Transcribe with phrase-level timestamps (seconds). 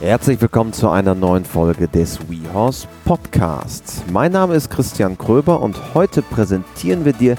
[0.00, 4.04] Herzlich willkommen zu einer neuen Folge des WeHorse Podcasts.
[4.12, 7.34] Mein Name ist Christian Kröber und heute präsentieren wir dir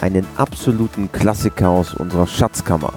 [0.00, 2.92] einen absoluten Klassiker aus unserer Schatzkammer.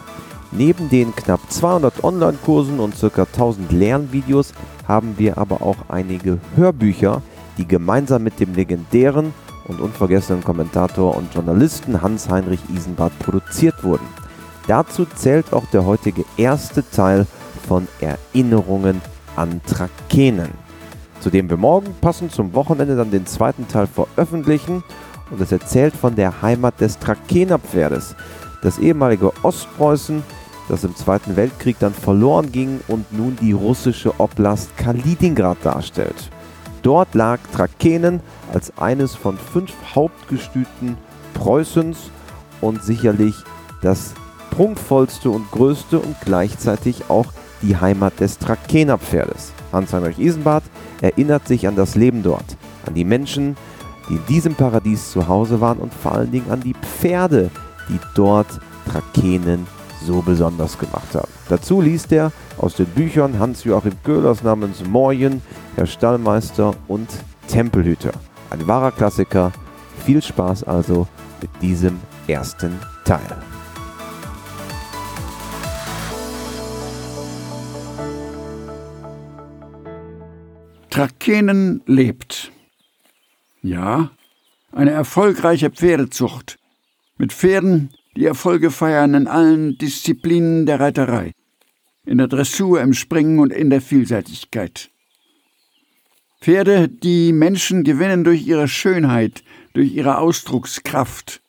[0.51, 3.23] Neben den knapp 200 Online-Kursen und ca.
[3.23, 4.53] 1000 Lernvideos
[4.87, 7.23] haben wir aber auch einige Hörbücher,
[7.57, 9.33] die gemeinsam mit dem legendären
[9.67, 14.05] und unvergessenen Kommentator und Journalisten Hans-Heinrich Isenbart produziert wurden.
[14.67, 17.25] Dazu zählt auch der heutige erste Teil
[17.67, 19.01] von Erinnerungen
[19.35, 20.51] an Trakenen,
[21.19, 24.83] zu dem wir morgen passend zum Wochenende dann den zweiten Teil veröffentlichen
[25.29, 28.15] und es erzählt von der Heimat des Trakenerpferdes,
[28.61, 30.23] das ehemalige Ostpreußen,
[30.69, 36.29] das im Zweiten Weltkrieg dann verloren ging und nun die russische Oblast Kaliningrad darstellt.
[36.81, 38.21] Dort lag Trakenen
[38.53, 40.97] als eines von fünf Hauptgestüten
[41.33, 42.11] Preußens
[42.61, 43.35] und sicherlich
[43.81, 44.13] das
[44.51, 47.27] prunkvollste und größte und gleichzeitig auch
[47.61, 49.53] die Heimat des Trakenerpferdes.
[49.71, 50.63] Hans-Heinrich Isenbart
[51.01, 53.57] erinnert sich an das Leben dort, an die Menschen,
[54.09, 57.49] die in diesem Paradies zu Hause waren und vor allen Dingen an die Pferde,
[57.89, 58.47] die dort
[58.89, 59.67] Trakenen
[60.05, 61.27] so besonders gemacht haben.
[61.49, 65.41] Dazu liest er aus den Büchern Hans-Joachim Köhlers namens Morjen,
[65.75, 67.09] Herr Stallmeister und
[67.47, 68.11] Tempelhüter.
[68.49, 69.51] Ein wahrer Klassiker.
[70.05, 71.07] Viel Spaß also
[71.41, 73.56] mit diesem ersten Teil.
[80.97, 82.51] Trakenen lebt.
[83.61, 84.09] Ja,
[84.71, 86.57] eine erfolgreiche Pferdezucht
[87.19, 91.33] mit Pferden, die Erfolge feiern in allen Disziplinen der Reiterei,
[92.03, 94.89] in der Dressur, im Springen und in der Vielseitigkeit.
[96.41, 101.43] Pferde, die Menschen gewinnen durch ihre Schönheit, durch ihre Ausdruckskraft,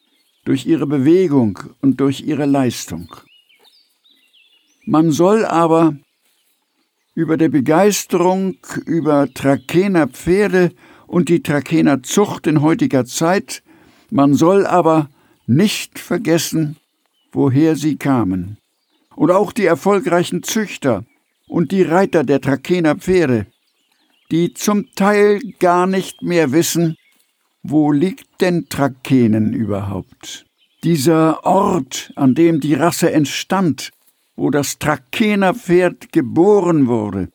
[0.45, 3.17] durch ihre Bewegung und durch ihre Leistung.
[4.85, 5.97] Man soll aber
[7.19, 10.71] über der Begeisterung über Trakener Pferde
[11.09, 13.65] und die Trakener Zucht in heutiger Zeit,
[14.09, 15.11] man soll aber
[15.45, 16.77] nicht vergessen,
[17.33, 18.59] woher sie kamen.
[19.17, 21.05] Und auch die erfolgreichen Züchter
[21.49, 23.49] und die Reiter der Trakener Pferde,
[24.31, 26.95] die zum Teil gar nicht mehr wissen,
[27.65, 30.47] wo liegt denn Trakenen überhaupt?
[30.85, 33.91] Dieser Ort, an dem die Rasse entstand,
[34.39, 37.29] wo das Trakenerpferd geboren wurde.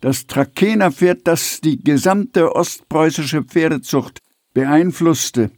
[0.00, 4.20] Das Trakenerpferd, das die gesamte ostpreußische Pferdezucht
[4.54, 5.50] beeinflusste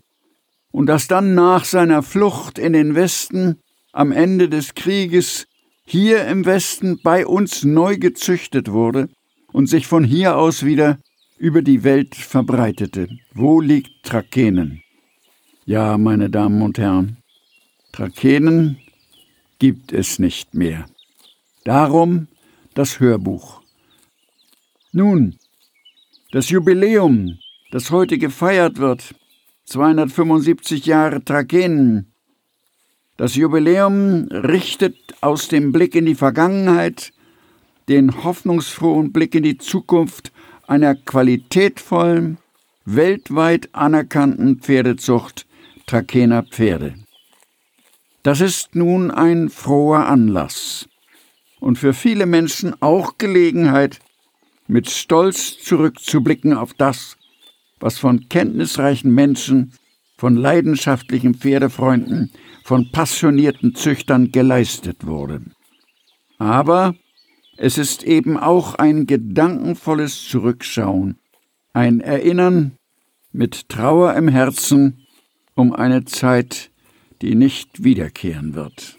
[0.73, 3.61] und das dann nach seiner Flucht in den Westen
[3.93, 5.47] am Ende des Krieges
[5.85, 9.09] hier im Westen bei uns neu gezüchtet wurde
[9.53, 10.99] und sich von hier aus wieder
[11.39, 13.09] über die Welt verbreitete.
[13.35, 14.83] Wo liegt Trakenen?
[15.67, 17.19] Ja, meine Damen und Herren,
[17.93, 18.79] Trakenen
[19.59, 20.87] gibt es nicht mehr.
[21.65, 22.29] Darum
[22.75, 23.63] das Hörbuch.
[24.93, 25.37] Nun,
[26.31, 27.39] das Jubiläum,
[27.71, 29.15] das heute gefeiert wird,
[29.65, 32.13] 275 Jahre Trakenen.
[33.17, 37.13] Das Jubiläum richtet aus dem Blick in die Vergangenheit
[37.89, 40.33] den hoffnungsfrohen Blick in die Zukunft
[40.67, 42.39] einer qualitätvollen,
[42.85, 45.47] weltweit anerkannten Pferdezucht
[45.87, 46.95] Trakener Pferde.
[48.27, 50.89] Das ist nun ein froher Anlass
[51.61, 54.01] und für viele Menschen auch Gelegenheit,
[54.67, 57.17] mit Stolz zurückzublicken auf das,
[57.79, 59.75] was von kenntnisreichen Menschen,
[60.17, 62.33] von leidenschaftlichen Pferdefreunden,
[62.65, 65.43] von passionierten Züchtern geleistet wurde.
[66.37, 66.97] Aber
[67.57, 71.17] es ist eben auch ein gedankenvolles Zurückschauen,
[71.73, 72.73] ein Erinnern
[73.31, 75.07] mit Trauer im Herzen
[75.55, 76.73] um eine Zeit,
[77.23, 78.99] die nicht wiederkehren wird.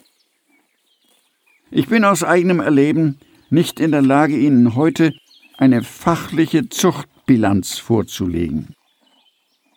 [1.69, 3.19] Ich bin aus eigenem Erleben
[3.49, 5.13] nicht in der Lage, Ihnen heute
[5.57, 8.75] eine fachliche Zuchtbilanz vorzulegen.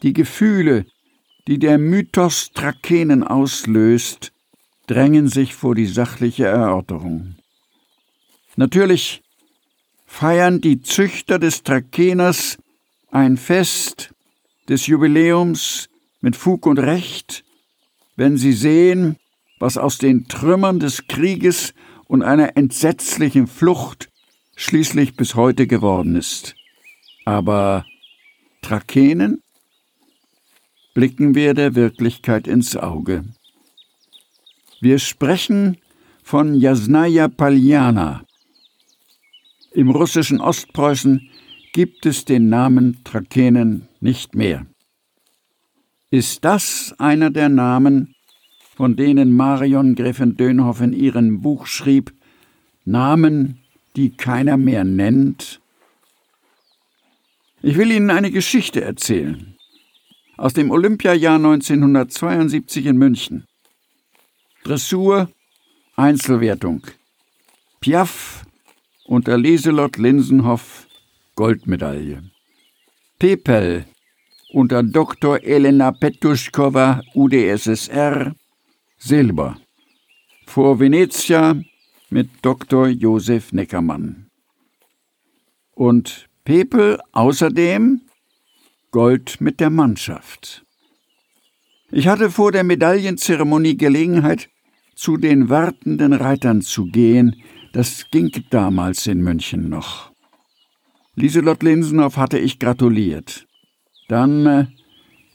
[0.02, 0.86] Die Gefühle,
[1.46, 4.32] die der Mythos Trakenen auslöst,
[4.86, 7.36] drängen sich vor die sachliche Erörterung.
[8.56, 9.22] Natürlich
[10.06, 12.58] feiern die Züchter des Trakeners
[13.10, 14.12] ein Fest
[14.68, 15.88] des Jubiläums
[16.20, 17.44] mit Fug und Recht,
[18.20, 19.16] wenn sie sehen,
[19.60, 21.72] was aus den Trümmern des Krieges
[22.06, 24.10] und einer entsetzlichen Flucht
[24.56, 26.54] schließlich bis heute geworden ist.
[27.24, 27.86] Aber
[28.60, 29.42] Trakenen?
[30.92, 33.24] Blicken wir der Wirklichkeit ins Auge.
[34.82, 35.78] Wir sprechen
[36.22, 38.26] von Jasnaja Paljana.
[39.72, 41.26] Im russischen Ostpreußen
[41.72, 44.66] gibt es den Namen Trakenen nicht mehr.
[46.12, 48.16] Ist das einer der Namen,
[48.74, 52.12] von denen Marion Gräfin Dönhoff in ihrem Buch schrieb,
[52.84, 53.60] Namen
[53.94, 55.60] die keiner mehr nennt?
[57.62, 59.54] Ich will Ihnen eine Geschichte erzählen.
[60.36, 63.44] Aus dem Olympiajahr 1972 in München.
[64.64, 65.30] Dressur,
[65.94, 66.86] Einzelwertung.
[67.80, 68.44] Piaf
[69.04, 70.88] unter Lieselot Linsenhoff
[71.36, 72.22] Goldmedaille.
[73.18, 73.84] Pepel
[74.52, 75.42] unter Dr.
[75.42, 78.34] Elena Petuschkova UdSSR
[78.98, 79.56] Silber.
[80.46, 81.60] Vor Venezia
[82.10, 82.88] mit Dr.
[82.88, 84.26] Josef Neckermann.
[85.72, 88.02] Und Pepel außerdem
[88.90, 90.64] Gold mit der Mannschaft.
[91.92, 94.48] Ich hatte vor der Medaillenzeremonie Gelegenheit,
[94.94, 97.42] zu den wartenden Reitern zu gehen.
[97.72, 100.12] Das ging damals in München noch.
[101.14, 103.46] Lieselott Linsenhoff hatte ich gratuliert.
[104.10, 104.66] Dann äh,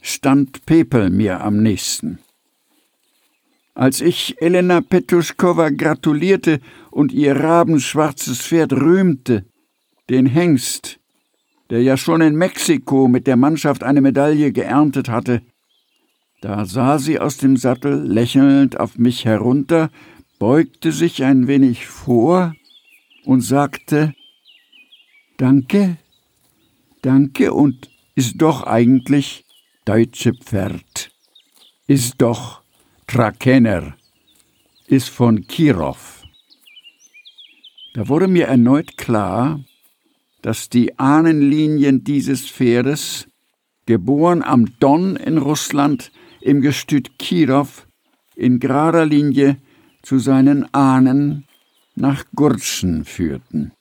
[0.02, 2.20] stand Pepel mir am nächsten.
[3.74, 6.60] Als ich Elena Petuschkova gratulierte
[6.92, 9.46] und ihr rabenschwarzes Pferd rühmte,
[10.10, 11.00] den Hengst,
[11.70, 15.42] der ja schon in Mexiko mit der Mannschaft eine Medaille geerntet hatte,
[16.42, 19.90] da sah sie aus dem Sattel lächelnd auf mich herunter,
[20.38, 22.54] beugte sich ein wenig vor
[23.24, 24.14] und sagte
[25.38, 25.96] Danke,
[27.02, 29.46] danke und ist doch eigentlich
[29.84, 31.12] deutsche Pferd,
[31.86, 32.62] ist doch
[33.08, 33.96] Trakener,
[34.88, 36.24] ist von Kirov.
[37.94, 39.60] Da wurde mir erneut klar,
[40.42, 43.28] dass die Ahnenlinien dieses Pferdes,
[43.86, 47.88] geboren am Don in Russland, im Gestüt Kirov,
[48.36, 49.58] in gerader Linie
[50.02, 51.46] zu seinen Ahnen
[51.96, 53.74] nach Gurtschen führten,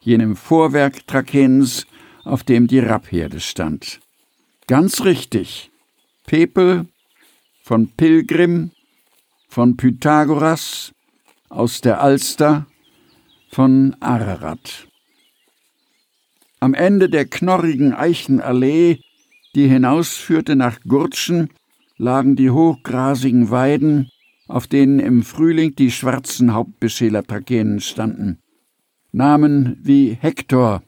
[0.00, 1.86] jenem Vorwerk Trakens,
[2.26, 4.00] auf dem die Rappherde stand.
[4.66, 5.70] Ganz richtig.
[6.26, 6.86] Pepel
[7.62, 8.72] von Pilgrim,
[9.48, 10.92] von Pythagoras,
[11.48, 12.66] aus der Alster,
[13.48, 14.88] von Ararat.
[16.58, 18.98] Am Ende der knorrigen Eichenallee,
[19.54, 21.50] die hinausführte nach Gurtschen,
[21.96, 24.10] lagen die hochgrasigen Weiden,
[24.48, 28.40] auf denen im Frühling die schwarzen Hauptbeschäler-Trakenen standen.
[29.12, 30.82] Namen wie Hektor,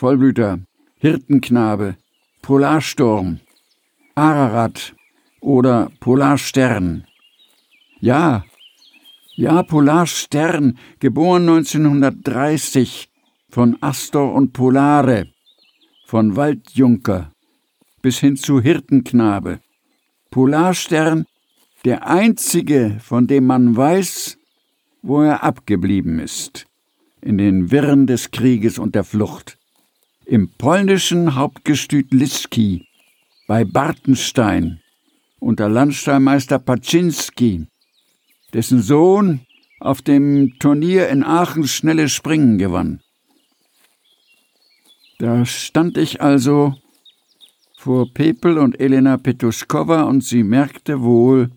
[0.00, 0.60] Vollblüter,
[0.96, 1.96] Hirtenknabe,
[2.40, 3.40] Polarsturm,
[4.14, 4.94] Ararat,
[5.42, 7.04] oder Polarstern.
[8.00, 8.46] Ja,
[9.36, 13.10] ja, Polarstern, geboren 1930
[13.50, 15.26] von Astor und Polare,
[16.06, 17.32] von Waldjunker
[18.00, 19.60] bis hin zu Hirtenknabe.
[20.30, 21.26] Polarstern,
[21.84, 24.38] der einzige, von dem man weiß,
[25.02, 26.66] wo er abgeblieben ist,
[27.20, 29.59] in den Wirren des Krieges und der Flucht.
[30.30, 32.86] Im polnischen Hauptgestüt Liski,
[33.48, 34.80] bei Bartenstein,
[35.40, 37.66] unter Landstallmeister Paczynski,
[38.54, 39.40] dessen Sohn
[39.80, 43.00] auf dem Turnier in Aachen schnelles Springen gewann.
[45.18, 46.76] Da stand ich also
[47.76, 51.50] vor Pepel und Elena Petuschkova und sie merkte wohl,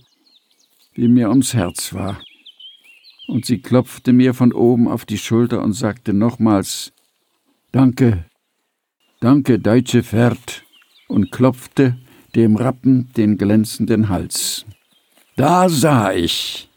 [0.96, 2.20] wie mir ums Herz war.
[3.28, 6.92] Und sie klopfte mir von oben auf die Schulter und sagte nochmals
[7.72, 8.26] Danke,
[9.24, 10.66] danke, deutsche Pferd,
[11.08, 11.98] und klopfte
[12.36, 14.66] dem Rappen den glänzenden Hals.
[15.38, 16.68] Da sah ich,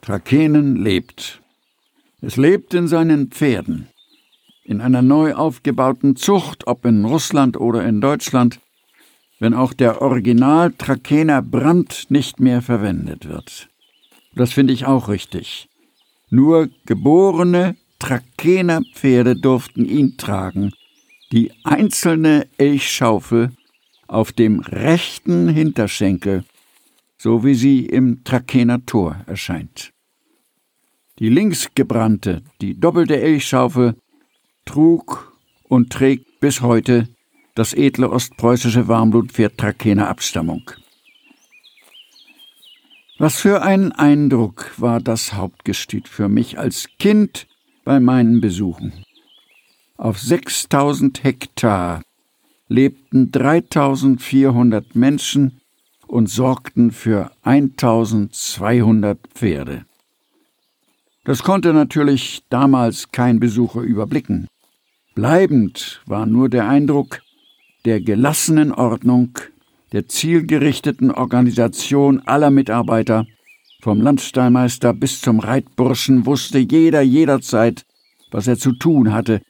[0.00, 1.40] Trakenen lebt.
[2.20, 3.88] Es lebt in seinen Pferden.
[4.62, 8.60] In einer neu aufgebauten Zucht, ob in Russland oder in Deutschland,
[9.40, 13.68] wenn auch der Original Trakener Brand nicht mehr verwendet wird.
[14.36, 15.68] Das finde ich auch richtig.
[16.28, 20.72] Nur geborene Trakener Pferde durften ihn tragen,
[21.32, 23.50] die einzelne Elchschaufel
[24.06, 26.44] auf dem rechten Hinterschenkel,
[27.16, 29.92] so wie sie im Trakener Tor erscheint.
[31.18, 33.94] Die linksgebrannte, die doppelte Elchschaufel,
[34.64, 35.36] trug
[35.68, 37.08] und trägt bis heute
[37.54, 40.70] das edle ostpreußische Warmblutpferd Trakener Abstammung.
[43.18, 47.46] Was für ein Eindruck war das Hauptgestüt für mich als Kind
[47.84, 49.04] bei meinen Besuchen.
[50.00, 52.00] Auf 6000 Hektar
[52.68, 55.60] lebten 3400 Menschen
[56.06, 59.84] und sorgten für 1200 Pferde.
[61.24, 64.48] Das konnte natürlich damals kein Besucher überblicken.
[65.14, 67.20] Bleibend war nur der Eindruck
[67.84, 69.38] der gelassenen Ordnung,
[69.92, 73.26] der zielgerichteten Organisation aller Mitarbeiter,
[73.82, 77.84] vom Landstallmeister bis zum Reitburschen wusste jeder jederzeit,
[78.30, 79.42] was er zu tun hatte,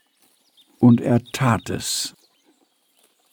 [0.81, 2.15] und er tat es.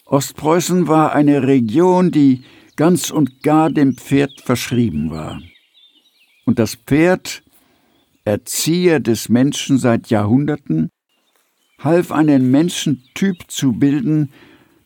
[0.04, 2.42] Ostpreußen war eine Region, die
[2.76, 5.40] ganz und gar dem Pferd verschrieben war.
[6.44, 7.42] Und das Pferd
[8.24, 10.90] Erzieher des Menschen seit Jahrhunderten,
[11.78, 14.30] half einen Menschentyp zu bilden,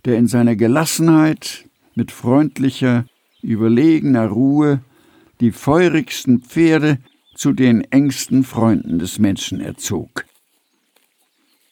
[0.05, 3.07] der in seiner Gelassenheit mit freundlicher,
[3.43, 4.83] überlegener Ruhe
[5.41, 6.99] die feurigsten Pferde
[7.35, 10.25] zu den engsten Freunden des Menschen erzog.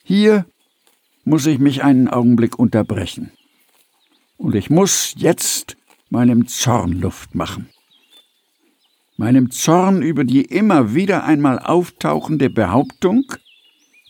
[0.02, 0.46] Hier
[1.30, 3.30] muss ich mich einen Augenblick unterbrechen.
[4.36, 5.76] Und ich muss jetzt
[6.08, 7.68] meinem Zorn Luft machen.
[9.16, 13.32] Meinem Zorn über die immer wieder einmal auftauchende Behauptung,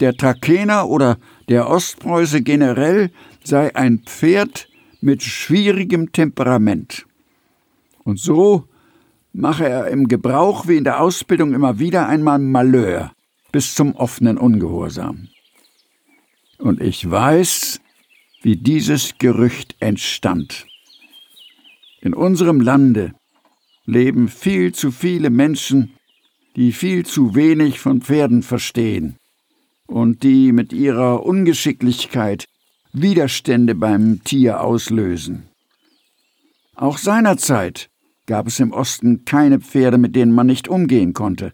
[0.01, 1.19] der Trakener oder
[1.51, 3.11] der Ostpreuße generell
[3.45, 4.67] sei ein Pferd
[5.03, 7.05] mit schwierigem Temperament.
[8.03, 8.65] Und so
[9.35, 13.13] mache er im Gebrauch wie in der Ausbildung immer wieder einmal Malheur
[13.53, 15.29] bis zum offenen Ungehorsam.
[16.61, 17.81] Und ich weiß,
[18.43, 20.67] wie dieses Gerücht entstand.
[22.03, 23.15] In unserem Lande
[23.87, 25.95] leben viel zu viele Menschen,
[26.57, 29.17] die viel zu wenig von Pferden verstehen
[29.87, 32.47] und die mit ihrer Ungeschicklichkeit
[32.93, 35.49] Widerstände beim Tier auslösen.
[36.75, 37.89] Auch seinerzeit
[38.27, 41.53] gab es im Osten keine Pferde, mit denen man nicht umgehen konnte.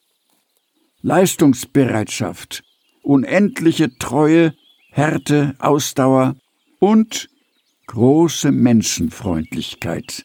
[1.02, 2.62] Leistungsbereitschaft,
[3.02, 4.54] unendliche Treue,
[4.96, 6.36] Härte, Ausdauer
[6.78, 7.28] und
[7.86, 10.22] große Menschenfreundlichkeit.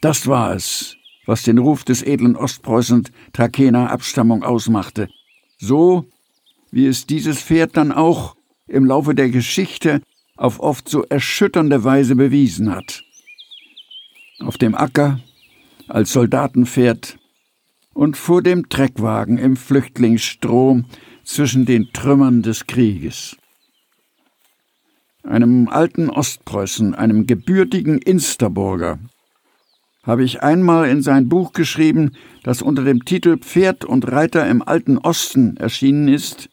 [0.00, 0.96] Das war es,
[1.26, 5.10] was den Ruf des edlen Ostpreußen Trakener Abstammung ausmachte.
[5.58, 6.06] So
[6.70, 10.00] wie es dieses Pferd dann auch im Laufe der Geschichte
[10.38, 13.04] auf oft so erschütternde Weise bewiesen hat.
[14.38, 15.20] Auf dem Acker,
[15.88, 17.18] als Soldatenpferd
[17.92, 20.86] und vor dem Treckwagen im Flüchtlingsstrom
[21.22, 23.36] zwischen den Trümmern des Krieges.
[25.26, 29.00] Einem alten Ostpreußen, einem gebürtigen Insterburger,
[30.04, 32.12] habe ich einmal in sein Buch geschrieben,
[32.44, 36.48] das unter dem Titel Pferd und Reiter im alten Osten erschienen ist,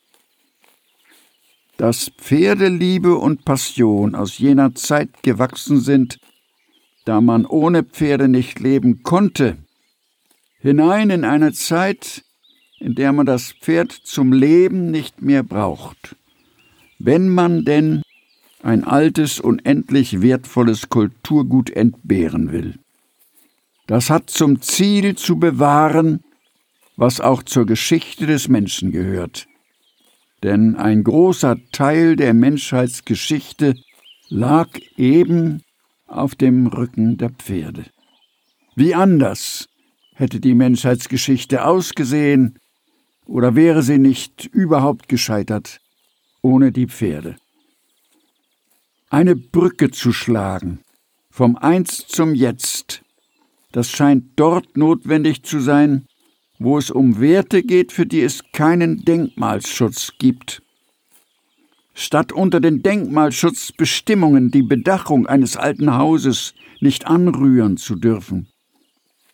[1.78, 6.20] dass Pferdeliebe und Passion aus jener Zeit gewachsen sind,
[7.06, 9.58] da man ohne Pferde nicht leben konnte,
[10.58, 12.24] hinein in eine Zeit,
[12.80, 16.16] in der man das Pferd zum Leben nicht mehr braucht,
[16.98, 18.02] wenn man denn
[18.64, 22.80] ein altes, unendlich wertvolles Kulturgut entbehren will.
[23.88, 26.24] Das hat zum Ziel zu bewahren,
[26.96, 29.48] was auch zur Geschichte des Menschen gehört,
[30.44, 33.76] denn ein großer Teil der Menschheitsgeschichte
[34.30, 35.62] lag eben
[36.08, 37.86] auf dem Rücken der Pferde.
[38.76, 39.68] Wie anders
[40.16, 42.60] hätte die Menschheitsgeschichte ausgesehen,
[43.26, 45.80] oder wäre sie nicht überhaupt gescheitert
[46.42, 47.38] ohne die Pferde?
[49.14, 50.80] Eine Brücke zu schlagen,
[51.30, 53.04] vom Einst zum Jetzt,
[53.72, 56.08] das scheint dort notwendig zu sein,
[56.58, 60.64] wo es um Werte geht, für die es keinen Denkmalschutz gibt.
[61.94, 68.48] Statt unter den Denkmalschutzbestimmungen die Bedachung eines alten Hauses nicht anrühren zu dürfen,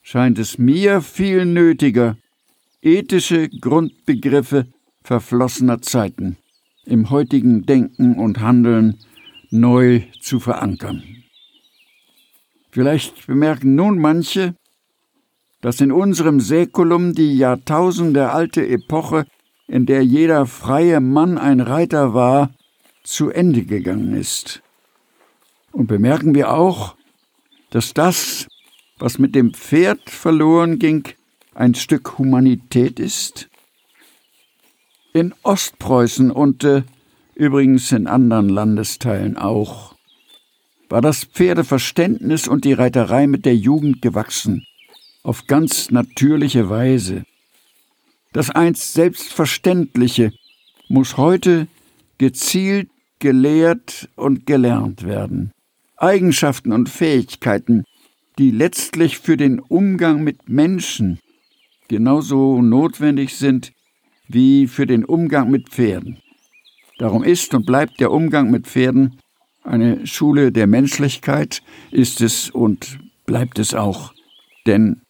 [0.01, 2.17] scheint es mir viel nötiger,
[2.81, 4.67] ethische Grundbegriffe
[5.03, 6.36] verflossener Zeiten
[6.83, 8.98] im heutigen Denken und Handeln
[9.51, 11.03] neu zu verankern.
[12.72, 14.56] Vielleicht bemerken nun manche,
[15.62, 19.25] dass in unserem Säkulum die Jahrtausende alte Epoche,
[19.68, 22.51] in der jeder freie Mann ein Reiter war,
[23.03, 24.62] zu Ende gegangen ist.
[25.72, 26.96] Und bemerken wir auch,
[27.70, 28.48] dass das,
[28.98, 31.08] was mit dem Pferd verloren ging,
[31.53, 33.50] ein Stück Humanität ist?
[35.13, 36.84] In Ostpreußen und äh,
[37.39, 39.96] übrigens in anderen Landesteilen auch,
[40.89, 44.65] war das Pferdeverständnis und die Reiterei mit der Jugend gewachsen
[45.24, 47.24] auf ganz natürliche Weise.
[48.34, 50.34] Das einst Selbstverständliche
[50.89, 51.67] muss heute
[52.17, 55.51] gezielt gelehrt und gelernt werden.
[55.98, 57.86] Eigenschaften und Fähigkeiten,
[58.38, 61.19] die letztlich für den Umgang mit Menschen
[61.88, 63.72] genauso notwendig sind
[64.27, 66.19] wie für den Umgang mit Pferden.
[67.00, 69.18] Darum ist und bleibt der Umgang mit Pferden
[69.63, 74.13] eine Schule der Menschlichkeit, ist es und bleibt es auch.
[74.68, 75.01] Denn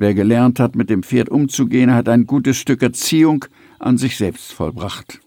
[0.00, 3.46] Wer gelernt hat, mit dem Pferd umzugehen, hat ein gutes Stück Erziehung
[3.80, 5.18] an sich selbst vollbracht.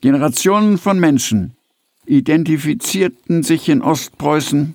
[0.00, 1.52] Generationen von Menschen
[2.04, 4.74] identifizierten sich in Ostpreußen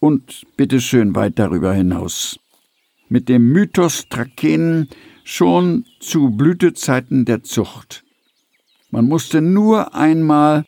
[0.00, 2.38] und bitteschön weit darüber hinaus
[3.08, 4.90] mit dem Mythos Trakenen
[5.24, 8.04] schon zu Blütezeiten der Zucht.
[8.90, 10.64] Man musste nur einmal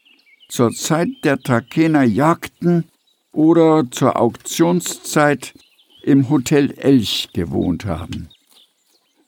[0.48, 2.84] zur Zeit der Trakener Jagden
[3.32, 5.54] oder zur Auktionszeit
[6.02, 8.28] im Hotel Elch gewohnt haben.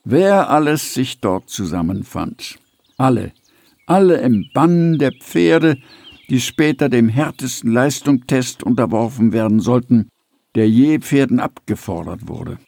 [0.05, 2.59] wer alles sich dort zusammenfand.
[2.97, 3.33] Alle,
[3.87, 5.79] alle im Bann der Pferde,
[6.29, 10.09] die später dem härtesten Leistungstest unterworfen werden sollten,
[10.55, 12.59] der je Pferden abgefordert wurde.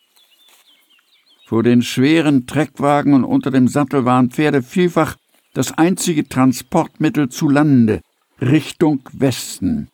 [1.47, 5.17] Vor den schweren Treckwagen und unter dem Sattel waren Pferde vielfach
[5.55, 8.03] das einzige Transportmittel zu Lande,
[8.41, 9.89] Richtung Westen.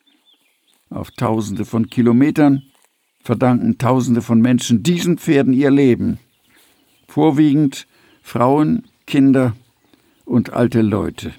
[0.88, 2.62] Auf Tausende von Kilometern
[3.22, 6.18] verdanken Tausende von Menschen diesen Pferden ihr Leben.
[7.06, 7.86] Vorwiegend
[8.22, 9.54] Frauen, Kinder
[10.24, 11.32] und alte Leute.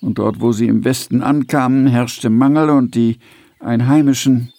[0.00, 3.18] Und dort, wo sie im Westen ankamen, herrschte Mangel und die
[3.58, 4.52] Einheimischen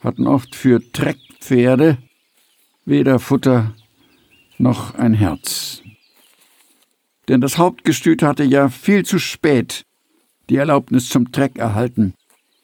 [0.00, 1.98] hatten oft für Treckpferde
[2.84, 3.74] weder Futter
[4.58, 5.82] noch ein Herz.
[7.28, 9.84] Denn das Hauptgestüt hatte ja viel zu spät
[10.48, 12.14] die Erlaubnis zum Treck erhalten.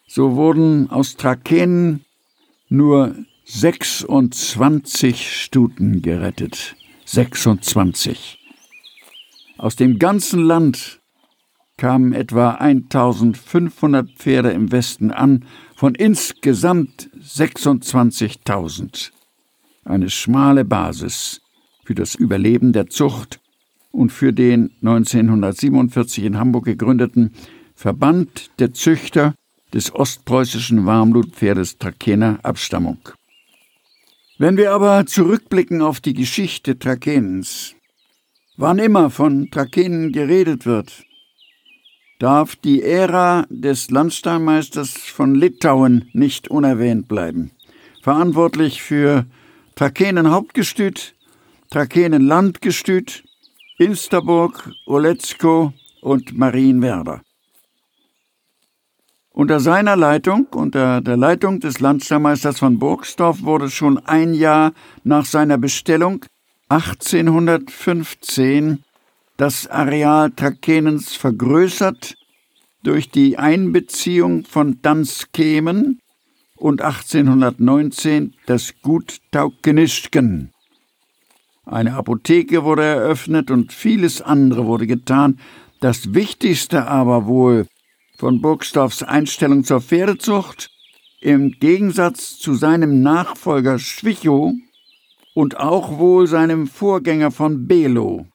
[0.07, 2.05] So wurden aus Trakehnen
[2.69, 6.77] nur 26 Stuten gerettet.
[7.05, 8.39] 26.
[9.59, 11.01] Aus dem ganzen Land
[11.77, 15.45] kamen etwa 1500 Pferde im Westen an,
[15.77, 19.11] von insgesamt 26.000
[19.85, 21.43] eine schmale Basis
[21.85, 23.41] für das Überleben der Zucht
[23.95, 27.33] und für den 1947 in Hamburg gegründeten
[27.75, 29.35] Verband der Züchter
[29.73, 32.99] des ostpreußischen Warmblutpferdes Trakener Abstammung.
[34.37, 37.75] Wenn wir aber zurückblicken auf die Geschichte Trakenens,
[38.57, 41.05] wann immer von Trakenen geredet wird,
[42.19, 47.53] darf die Ära des Landstallmeisters von Litauen nicht unerwähnt bleiben.
[48.03, 49.25] Verantwortlich für
[49.77, 51.15] Trakenen Hauptgestüt,
[51.71, 53.25] Trakenen Landgestüt,
[53.85, 57.21] Insterburg, Olecko und Marienwerder.
[59.29, 64.73] Unter seiner Leitung, unter der Leitung des Landstallmeisters von Burgsdorf, wurde schon ein Jahr
[65.03, 66.25] nach seiner Bestellung
[66.71, 68.83] 1815
[69.37, 72.15] das Areal Trakenens vergrößert
[72.83, 76.01] durch die Einbeziehung von Danskemen
[76.57, 80.54] und 1819 das Gut Taukenischken.
[81.65, 85.39] Eine Apotheke wurde eröffnet und vieles andere wurde getan.
[85.81, 87.67] Das Wichtigste aber wohl
[88.19, 90.71] von Burgsdorfs Einstellung zur Pferdezucht
[91.21, 94.53] im Gegensatz zu seinem Nachfolger Schwichow
[95.35, 98.27] und auch wohl seinem Vorgänger von Belo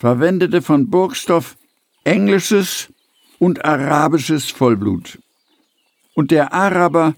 [0.00, 1.56] verwendete von Burgsdorf
[2.04, 2.88] englisches
[3.38, 5.18] und arabisches Vollblut.
[6.14, 7.14] Und der Araber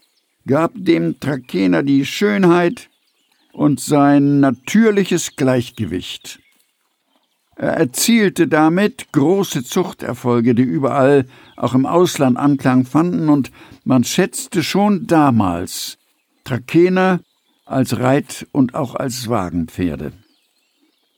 [0.46, 2.90] gab dem Trakener die Schönheit
[3.52, 6.40] und sein natürliches Gleichgewicht.
[7.54, 13.52] Er erzielte damit große Zuchterfolge, die überall, auch im Ausland, Anklang fanden, und
[13.84, 15.98] man schätzte schon damals
[16.44, 17.20] Trakener
[17.64, 20.12] als Reit- und auch als Wagenpferde.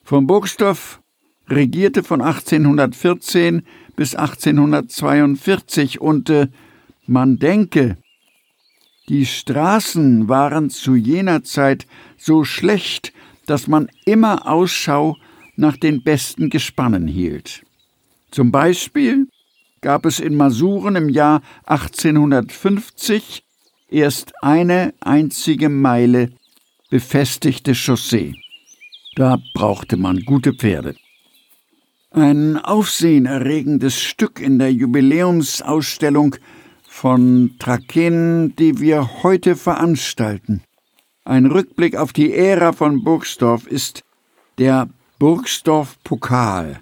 [0.02, 1.00] Von Burgstoff
[1.48, 3.62] regierte von 1814
[3.96, 6.48] bis 1842 und äh,
[7.06, 7.96] man denke,
[9.08, 11.86] die Straßen waren zu jener Zeit
[12.16, 13.12] so schlecht,
[13.46, 15.16] dass man immer Ausschau
[15.56, 17.64] nach den besten Gespannen hielt.
[18.30, 19.28] Zum Beispiel
[19.80, 23.44] gab es in Masuren im Jahr 1850
[23.90, 26.32] erst eine einzige Meile
[26.90, 28.34] befestigte Chaussee.
[29.16, 30.96] Da brauchte man gute Pferde.
[32.10, 36.36] Ein aufsehenerregendes Stück in der Jubiläumsausstellung
[37.04, 40.62] von Trakehnen, die wir heute veranstalten.
[41.26, 44.04] Ein Rückblick auf die Ära von Burgsdorf ist
[44.56, 44.88] der
[45.18, 46.80] Burgsdorf-Pokal.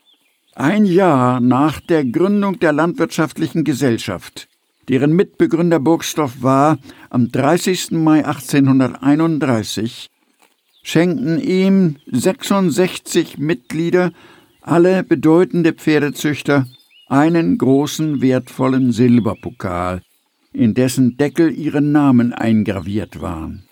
[0.54, 4.46] Ein Jahr nach der Gründung der Landwirtschaftlichen Gesellschaft,
[4.88, 6.78] deren Mitbegründer Burgsdorf war,
[7.10, 7.90] am 30.
[7.90, 10.08] Mai 1831,
[10.84, 14.12] schenkten ihm 66 Mitglieder,
[14.60, 16.68] alle bedeutende Pferdezüchter,
[17.08, 20.00] einen großen wertvollen Silberpokal,
[20.52, 23.64] in dessen Deckel ihre Namen eingraviert waren.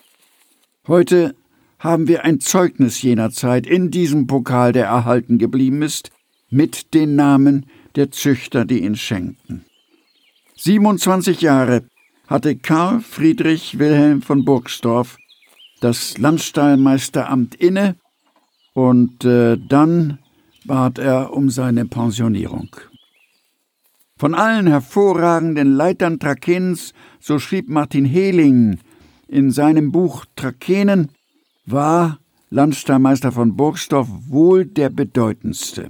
[0.87, 1.35] Heute
[1.79, 6.11] haben wir ein Zeugnis jener Zeit in diesem Pokal, der erhalten geblieben ist,
[6.49, 7.65] mit den Namen
[7.95, 9.65] der Züchter, die ihn schenkten.
[10.57, 11.83] 27 Jahre
[12.27, 15.17] hatte Karl Friedrich Wilhelm von Burgsdorf
[15.81, 17.95] das Landstallmeisteramt inne
[18.73, 20.19] und äh, dann
[20.65, 22.69] bat er um seine Pensionierung.
[24.21, 28.77] Von allen hervorragenden Leitern Trakens, so schrieb Martin Hehling
[29.27, 31.09] in seinem Buch Trakenen,
[31.65, 32.19] war
[32.51, 35.89] Landstallmeister von Burgsdorf wohl der bedeutendste.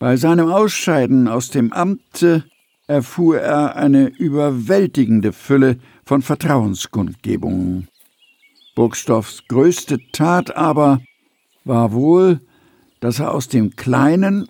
[0.00, 2.42] Bei seinem Ausscheiden aus dem Amte
[2.88, 7.86] erfuhr er eine überwältigende Fülle von Vertrauenskundgebungen.
[8.74, 11.00] Burgsdorfs größte Tat aber
[11.64, 12.40] war wohl,
[12.98, 14.48] dass er aus dem kleinen,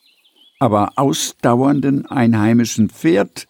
[0.59, 3.47] aber ausdauernden einheimischen Pferd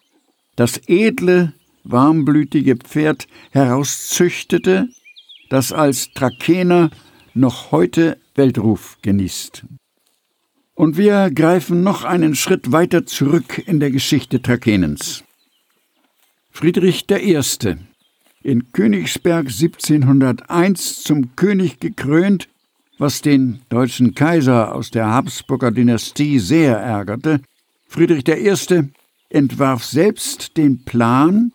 [0.57, 1.53] das edle,
[1.85, 4.88] warmblütige Pferd herauszüchtete,
[5.51, 6.90] das als Trakener
[7.35, 9.64] noch heute Weltruf genießt.
[10.75, 15.23] Und wir greifen noch einen Schritt weiter zurück in der Geschichte Trakenens.
[16.51, 17.40] Friedrich I.,
[18.43, 22.49] in Königsberg 1701 zum König gekrönt,
[22.98, 27.40] was den deutschen Kaiser aus der Habsburger Dynastie sehr ärgerte,
[27.88, 28.90] Friedrich I.
[29.30, 31.52] entwarf selbst den Plan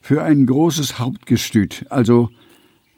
[0.00, 2.30] für ein großes Hauptgestüt, also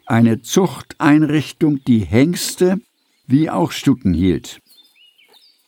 [0.05, 2.79] eine Zuchteinrichtung, die Hengste
[3.27, 4.59] wie auch Stuten hielt.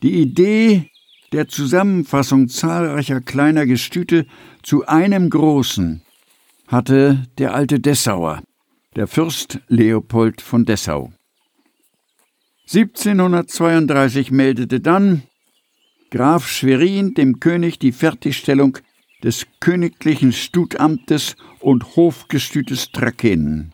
[0.03, 0.89] Die Idee
[1.31, 4.25] der Zusammenfassung zahlreicher kleiner Gestüte
[4.63, 6.01] zu einem großen
[6.67, 8.41] hatte der alte Dessauer,
[8.95, 11.11] der Fürst Leopold von Dessau.
[12.67, 15.21] 1732 meldete dann
[16.09, 18.79] Graf Schwerin dem König die Fertigstellung
[19.23, 23.73] des königlichen Stutamtes und Hofgestütes Trakehnen.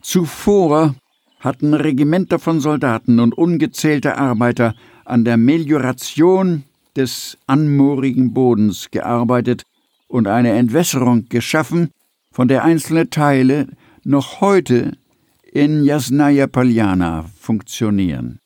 [0.00, 0.94] Zuvor
[1.40, 6.64] hatten Regimenter von Soldaten und ungezählte Arbeiter an der Melioration
[6.96, 9.64] des anmoorigen Bodens gearbeitet
[10.08, 11.90] und eine Entwässerung geschaffen,
[12.32, 13.66] von der einzelne Teile
[14.04, 14.92] noch heute
[15.52, 18.38] in Jasnaya Paljana funktionieren.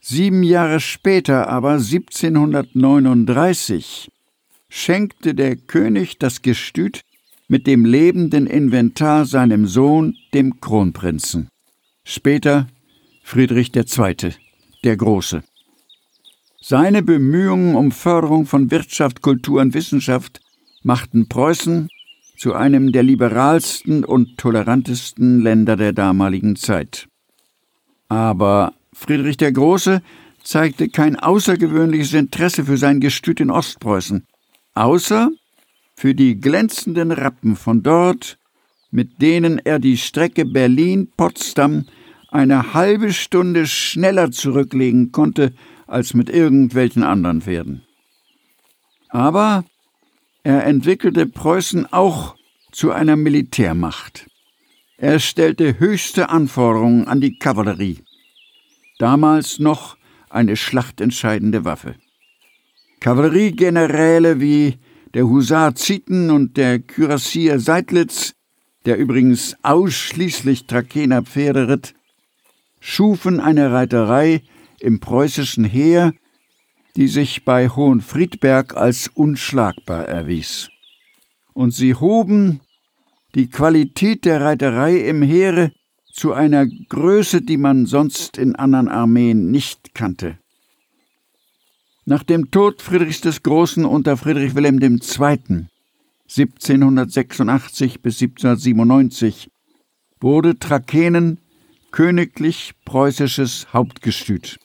[0.00, 4.10] Sieben Jahre später aber, 1739,
[4.68, 7.02] schenkte der König das Gestüt
[7.46, 11.46] mit dem lebenden Inventar seinem Sohn, dem Kronprinzen.
[12.04, 12.66] Später
[13.22, 14.32] Friedrich II.,
[14.82, 15.44] der Große.
[16.60, 20.40] Seine Bemühungen um Förderung von Wirtschaft, Kultur und Wissenschaft
[20.82, 21.88] machten Preußen
[22.42, 27.06] zu einem der liberalsten und tolerantesten Länder der damaligen Zeit.
[28.08, 30.02] Aber Friedrich der Große
[30.42, 34.26] zeigte kein außergewöhnliches Interesse für sein Gestüt in Ostpreußen,
[34.74, 35.30] außer
[35.94, 38.38] für die glänzenden Rappen von dort,
[38.90, 41.86] mit denen er die Strecke Berlin-Potsdam
[42.32, 45.54] eine halbe Stunde schneller zurücklegen konnte
[45.86, 47.82] als mit irgendwelchen anderen Pferden.
[49.10, 49.64] Aber
[50.42, 52.36] er entwickelte Preußen auch
[52.72, 54.26] zu einer Militärmacht.
[54.96, 57.98] Er stellte höchste Anforderungen an die Kavallerie.
[58.98, 59.96] Damals noch
[60.30, 61.96] eine schlachtentscheidende Waffe.
[63.00, 64.78] Kavalleriegeneräle wie
[65.14, 68.34] der Husar Zieten und der Kürassier Seidlitz,
[68.86, 71.94] der übrigens ausschließlich Trakener Pferde ritt,
[72.80, 74.42] schufen eine Reiterei
[74.80, 76.12] im preußischen Heer,
[76.96, 80.70] die sich bei Hohenfriedberg als unschlagbar erwies.
[81.54, 82.60] Und sie hoben
[83.34, 85.72] die Qualität der Reiterei im Heere
[86.12, 90.38] zu einer Größe, die man sonst in anderen Armeen nicht kannte.
[92.04, 95.66] Nach dem Tod Friedrichs des Großen unter Friedrich Wilhelm II.
[96.28, 99.50] 1786 bis 1797
[100.20, 101.38] wurde Trakehnen
[101.90, 104.58] königlich preußisches Hauptgestüt.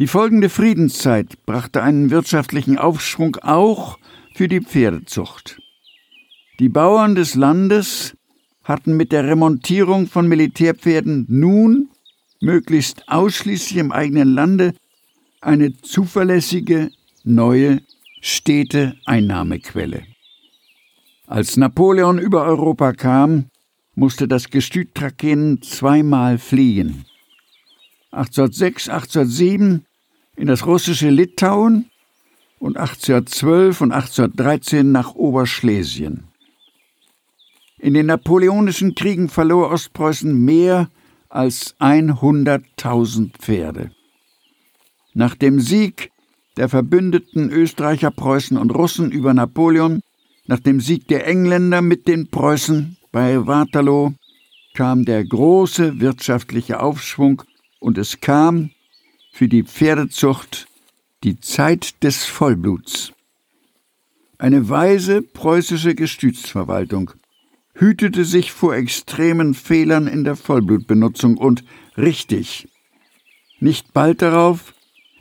[0.00, 3.96] Die folgende Friedenszeit brachte einen wirtschaftlichen Aufschwung auch
[4.34, 5.60] für die Pferdezucht.
[6.58, 8.16] Die Bauern des Landes
[8.64, 11.90] hatten mit der Remontierung von Militärpferden nun
[12.40, 14.74] möglichst ausschließlich im eigenen Lande
[15.40, 16.90] eine zuverlässige,
[17.22, 17.80] neue,
[18.20, 20.02] stete Einnahmequelle.
[21.28, 23.46] Als Napoleon über Europa kam,
[23.94, 27.04] musste das Gestüt Trakehnen zweimal fliehen.
[28.14, 29.84] 1806, 1807
[30.36, 31.90] in das russische Litauen
[32.58, 36.24] und 1812 und 1813 nach Oberschlesien.
[37.78, 40.88] In den napoleonischen Kriegen verlor Ostpreußen mehr
[41.28, 43.90] als 100.000 Pferde.
[45.12, 46.10] Nach dem Sieg
[46.56, 50.00] der Verbündeten Österreicher, Preußen und Russen über Napoleon,
[50.46, 54.12] nach dem Sieg der Engländer mit den Preußen bei Waterloo,
[54.74, 57.42] kam der große wirtschaftliche Aufschwung
[57.84, 58.70] und es kam
[59.30, 60.68] für die Pferdezucht
[61.22, 63.12] die Zeit des Vollbluts.
[64.38, 67.10] Eine weise preußische Gestütsverwaltung
[67.74, 71.62] hütete sich vor extremen Fehlern in der Vollblutbenutzung und
[71.98, 72.68] richtig.
[73.60, 74.72] Nicht bald darauf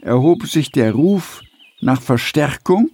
[0.02, 1.42] erhob sich der Ruf
[1.82, 2.92] nach Verstärkung,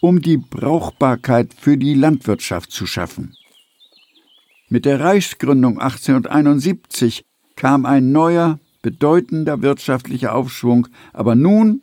[0.00, 3.36] um die Brauchbarkeit für die Landwirtschaft zu schaffen.
[4.68, 7.24] Mit der Reichsgründung 1871
[7.56, 11.80] kam ein neuer, bedeutender wirtschaftlicher Aufschwung, aber nun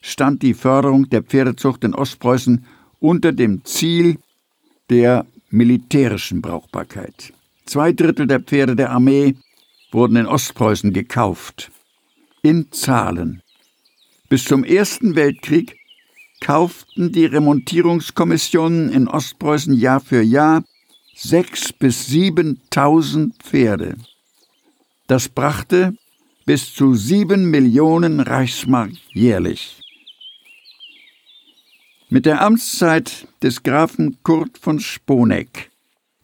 [0.00, 2.64] stand die Förderung der Pferdezucht in Ostpreußen
[3.00, 4.18] unter dem Ziel
[4.88, 7.32] der militärischen Brauchbarkeit.
[7.66, 9.34] Zwei Drittel der Pferde der Armee
[9.90, 11.72] wurden in Ostpreußen gekauft.
[12.42, 13.42] In Zahlen.
[14.28, 15.76] Bis zum Ersten Weltkrieg
[16.40, 20.62] kauften die Remontierungskommissionen in Ostpreußen Jahr für Jahr
[21.16, 23.96] sechs bis siebentausend Pferde.
[25.08, 25.96] Das brachte
[26.46, 29.80] bis zu sieben Millionen Reichsmark jährlich.
[32.10, 35.70] Mit der Amtszeit des Grafen Kurt von Sponeck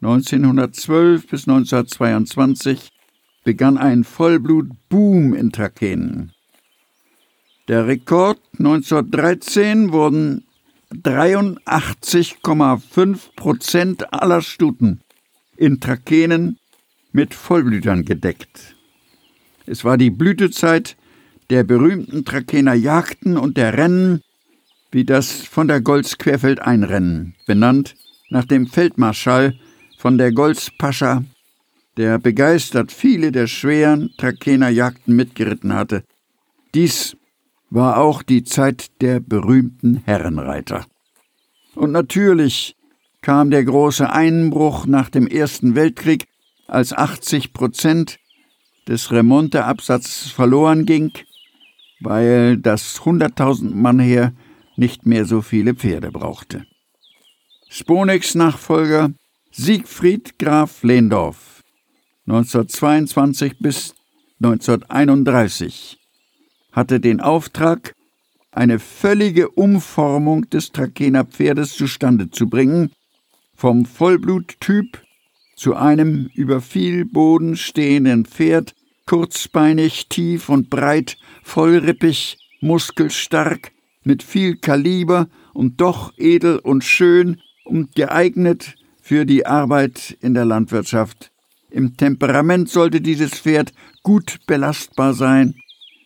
[0.02, 2.90] 1912 bis 1922
[3.44, 6.32] begann ein Vollblut-Boom in Trakehnen.
[7.68, 10.44] Der Rekord 1913 wurden
[10.92, 15.00] 83,5 Prozent aller Stuten
[15.56, 16.58] in Trakehnen
[17.12, 18.76] mit Vollblütern gedeckt.
[19.70, 20.96] Es war die Blütezeit
[21.48, 24.20] der berühmten Trakener Jagden und der Rennen,
[24.90, 27.94] wie das von der Golds Querfeldeinrennen, benannt
[28.30, 29.54] nach dem Feldmarschall
[29.96, 31.22] von der Golds Pascha,
[31.96, 36.02] der begeistert viele der schweren Trakener Jagden mitgeritten hatte.
[36.74, 37.16] Dies
[37.70, 40.84] war auch die Zeit der berühmten Herrenreiter.
[41.76, 42.74] Und natürlich
[43.22, 46.26] kam der große Einbruch nach dem Ersten Weltkrieg,
[46.66, 48.19] als 80 Prozent
[48.90, 51.12] des Remonteabsatzes verloren ging,
[52.00, 54.34] weil das 100.000 Mann Heer
[54.76, 56.66] nicht mehr so viele Pferde brauchte.
[57.68, 59.12] Sponecks Nachfolger
[59.52, 61.62] Siegfried Graf Lehndorf
[62.26, 63.94] 1922 bis
[64.42, 65.98] 1931
[66.72, 67.94] hatte den Auftrag,
[68.52, 72.90] eine völlige Umformung des Trakener Pferdes zustande zu bringen,
[73.54, 75.00] vom Vollbluttyp
[75.54, 78.74] zu einem über viel Boden stehenden Pferd,
[79.10, 83.72] kurzbeinig, tief und breit, vollrippig, muskelstark,
[84.04, 90.44] mit viel Kaliber und doch edel und schön und geeignet für die Arbeit in der
[90.44, 91.32] Landwirtschaft.
[91.70, 93.72] Im Temperament sollte dieses Pferd
[94.04, 95.56] gut belastbar sein,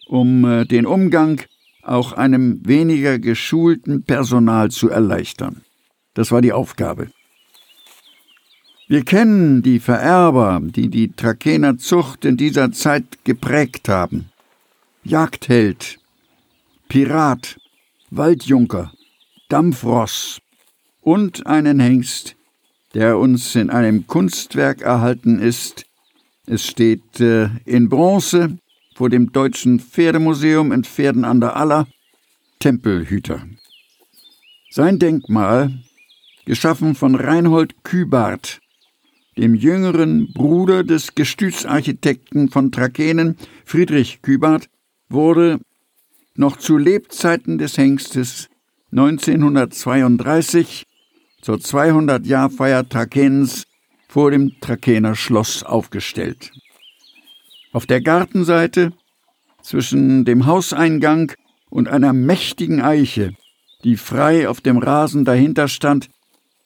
[0.07, 1.43] um äh, den Umgang
[1.83, 5.61] auch einem weniger geschulten Personal zu erleichtern.
[6.15, 7.09] Das war die Aufgabe.
[8.95, 14.27] Wir kennen die Vererber, die die Trakener Zucht in dieser Zeit geprägt haben.
[15.03, 15.99] Jagdheld,
[16.87, 17.59] Pirat,
[18.11, 18.93] Waldjunker,
[19.49, 20.41] Dampfross
[21.01, 22.37] und einen Hengst,
[22.95, 25.87] der uns in einem Kunstwerk erhalten ist.
[26.47, 28.59] Es steht äh, in Bronze
[28.95, 31.89] vor dem Deutschen Pferdemuseum in Pferden an der Aller,
[32.61, 33.43] Tempelhüter.
[34.71, 35.83] Sein Denkmal,
[36.45, 38.61] geschaffen von Reinhold Kübart,
[39.37, 44.69] dem jüngeren Bruder des Gestütsarchitekten von Trakehnen, Friedrich Kübart,
[45.09, 45.61] wurde
[46.37, 48.49] noch zu Lebzeiten des Hengstes
[48.93, 50.87] 1932
[51.41, 53.67] zur 200-Jahr-Feier Trakenens
[54.09, 56.53] vor dem Trakener Schloss aufgestellt.
[57.73, 58.93] Auf der Gartenseite
[59.63, 61.33] zwischen dem Hauseingang
[61.71, 63.33] und einer mächtigen Eiche,
[63.83, 66.09] die frei auf dem Rasen dahinter stand,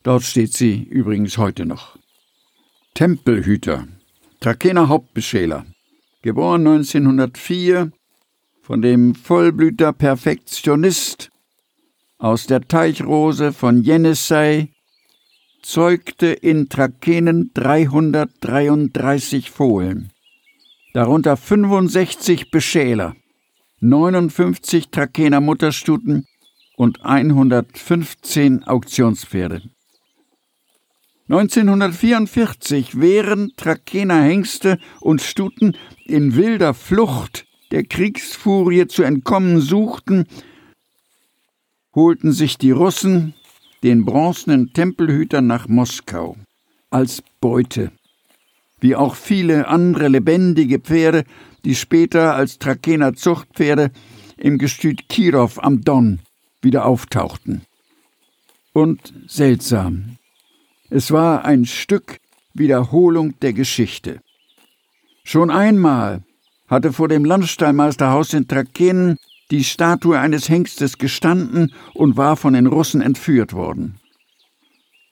[0.02, 1.97] dort steht sie übrigens heute noch.
[2.98, 3.86] Tempelhüter,
[4.40, 5.66] Trakener Hauptbeschäler,
[6.22, 7.92] geboren 1904,
[8.60, 11.30] von dem Vollblüter Perfektionist
[12.18, 14.70] aus der Teichrose von Jenissei,
[15.62, 20.10] zeugte in Trakenen 333 Fohlen,
[20.92, 23.14] darunter 65 Beschäler,
[23.78, 26.26] 59 Trakener Mutterstuten
[26.76, 29.62] und 115 Auktionspferde.
[31.30, 40.26] 1944, während Trakener Hengste und Stuten in wilder Flucht der Kriegsfurie zu entkommen suchten,
[41.94, 43.34] holten sich die Russen
[43.82, 46.36] den bronzenen Tempelhüter nach Moskau
[46.90, 47.92] als Beute,
[48.80, 51.24] wie auch viele andere lebendige Pferde,
[51.64, 53.90] die später als Trakener Zuchtpferde
[54.38, 56.20] im Gestüt Kirov am Don
[56.62, 57.62] wieder auftauchten.
[58.72, 60.17] Und seltsam,
[60.90, 62.18] es war ein Stück
[62.54, 64.20] Wiederholung der Geschichte.
[65.24, 66.22] Schon einmal
[66.68, 69.18] hatte vor dem Landstallmeisterhaus in Trakehnen
[69.50, 73.96] die Statue eines Hengstes gestanden und war von den Russen entführt worden.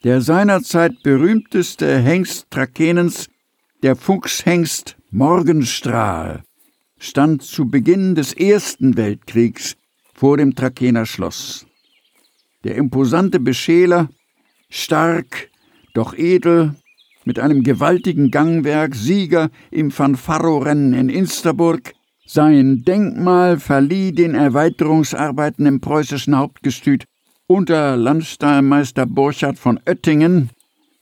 [0.05, 3.29] Der seinerzeit berühmteste Hengst Trakenens,
[3.83, 6.43] der Fuchshengst Morgenstrahl,
[6.99, 9.77] stand zu Beginn des Ersten Weltkriegs
[10.15, 11.67] vor dem Trakener Schloss.
[12.65, 14.09] Der imposante Beschäler,
[14.69, 15.51] stark,
[15.97, 16.75] doch edel,
[17.25, 21.93] mit einem gewaltigen Gangwerk, Sieger im Fanfaro-Rennen in Insterburg,
[22.27, 27.05] sein Denkmal verlieh den Erweiterungsarbeiten im preußischen Hauptgestüt
[27.47, 30.51] unter Landstallmeister Burchard von Oettingen,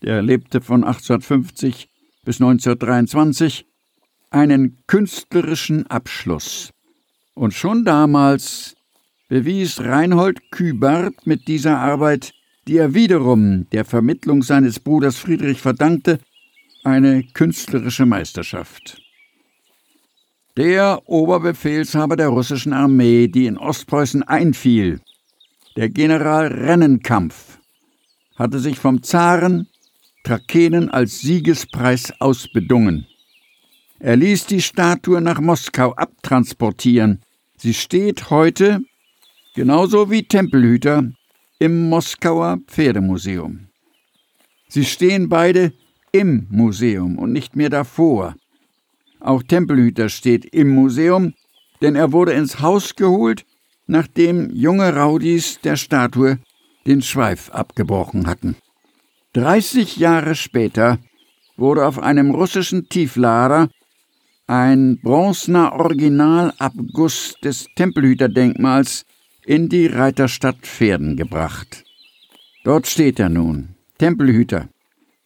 [0.02, 1.88] der lebte von 1850
[2.24, 3.66] bis 1923,
[4.30, 6.70] einen künstlerischen Abschluss.
[7.34, 8.76] Und schon damals
[9.28, 12.32] bewies Reinhold Kübart mit dieser Arbeit,
[12.66, 16.18] die er wiederum der Vermittlung seines Bruders Friedrich verdankte,
[16.82, 19.00] eine künstlerische Meisterschaft.
[20.56, 25.00] Der Oberbefehlshaber der russischen Armee, die in Ostpreußen einfiel,
[25.76, 27.58] der General Rennenkampf,
[28.36, 29.68] hatte sich vom Zaren
[30.22, 33.06] Trakehnen als Siegespreis ausbedungen.
[33.98, 37.20] Er ließ die Statue nach Moskau abtransportieren.
[37.56, 38.80] Sie steht heute,
[39.54, 41.10] genauso wie Tempelhüter,
[41.64, 43.68] im Moskauer Pferdemuseum.
[44.68, 45.72] Sie stehen beide
[46.12, 48.34] im Museum und nicht mehr davor.
[49.18, 51.32] Auch Tempelhüter steht im Museum,
[51.80, 53.46] denn er wurde ins Haus geholt,
[53.86, 56.38] nachdem junge Raudis der Statue
[56.86, 58.56] den Schweif abgebrochen hatten.
[59.32, 60.98] 30 Jahre später
[61.56, 63.70] wurde auf einem russischen Tieflader
[64.46, 69.06] ein bronzener Originalabguss des Tempelhüterdenkmals
[69.46, 71.84] in die Reiterstadt Pferden gebracht.
[72.64, 74.68] Dort steht er nun, Tempelhüter,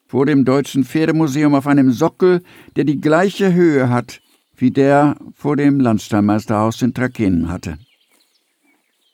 [0.07, 2.43] vor dem Deutschen Pferdemuseum auf einem Sockel,
[2.77, 4.21] der die gleiche Höhe hat,
[4.57, 7.79] wie der vor dem Landstallmeisterhaus in Trakehnen hatte.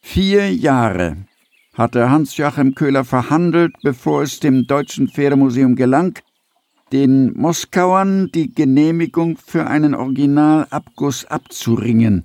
[0.01, 1.17] Vier Jahre
[1.75, 6.19] hatte Hans-Joachim Köhler verhandelt, bevor es dem Deutschen Pferdemuseum gelang,
[6.93, 12.25] den Moskauern die Genehmigung für einen Originalabguss abzuringen.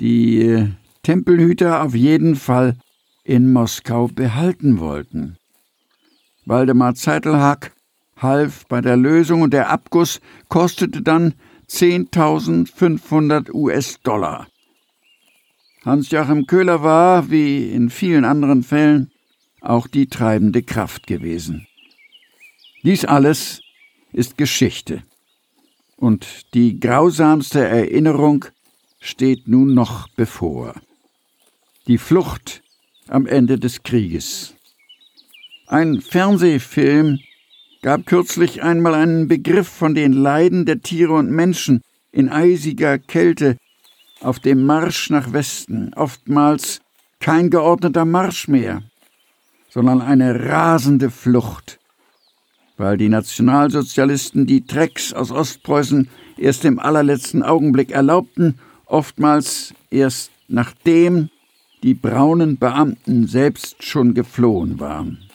[0.00, 0.68] Die äh,
[1.02, 2.76] Tempelhüter auf jeden Fall
[3.24, 5.36] in Moskau behalten wollten.
[6.46, 7.72] Waldemar Zeitelhack
[8.16, 11.34] half bei der Lösung und der Abguss kostete dann
[11.68, 14.46] 10.500 US-Dollar.
[15.84, 19.10] Hans-Joachim Köhler war, wie in vielen anderen Fällen,
[19.60, 21.66] auch die treibende Kraft gewesen.
[22.84, 23.60] Dies alles
[24.12, 25.02] ist Geschichte.
[25.96, 28.44] Und die grausamste Erinnerung
[29.00, 30.74] steht nun noch bevor.
[31.88, 32.62] Die Flucht
[33.08, 34.54] am Ende des Krieges.
[35.66, 37.18] Ein Fernsehfilm
[37.82, 43.56] gab kürzlich einmal einen Begriff von den Leiden der Tiere und Menschen in eisiger Kälte
[44.20, 46.80] auf dem Marsch nach Westen, oftmals
[47.18, 48.84] kein geordneter Marsch mehr,
[49.68, 51.80] sondern eine rasende Flucht,
[52.76, 61.28] weil die Nationalsozialisten die Trecks aus Ostpreußen erst im allerletzten Augenblick erlaubten, oftmals erst nachdem
[61.82, 65.30] die braunen Beamten selbst schon geflohen waren.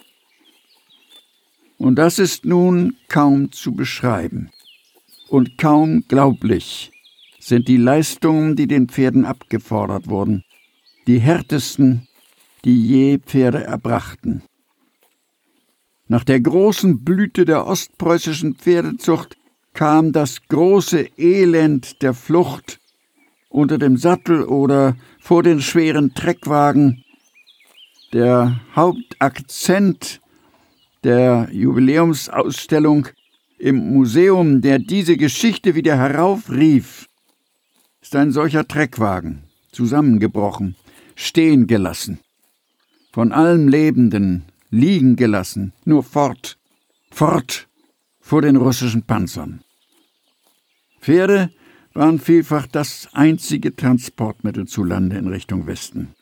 [1.77, 4.49] Und das ist nun kaum zu beschreiben
[5.29, 6.91] und kaum glaublich,
[7.39, 10.43] sind die Leistungen, die den Pferden abgefordert wurden,
[11.05, 12.07] die härtesten,
[12.65, 14.41] die je Pferde erbrachten.
[16.07, 19.37] Nach der großen Blüte der ostpreußischen Pferdezucht
[19.73, 22.79] kam das große Elend der Flucht
[23.49, 24.95] unter dem Sattel oder
[25.27, 27.03] vor den schweren Treckwagen.
[28.13, 30.21] Der Hauptakzent
[31.03, 33.09] der Jubiläumsausstellung
[33.59, 37.09] im Museum, der diese Geschichte wieder heraufrief,
[38.01, 40.77] ist ein solcher Treckwagen, zusammengebrochen,
[41.15, 42.19] stehen gelassen,
[43.11, 46.57] von allem Lebenden liegen gelassen, nur fort,
[47.11, 47.67] fort
[48.21, 49.59] vor den russischen Panzern.
[51.01, 51.49] Pferde
[51.97, 56.13] waren vielfach das einzige Transportmittel zu Lande in Richtung Westen.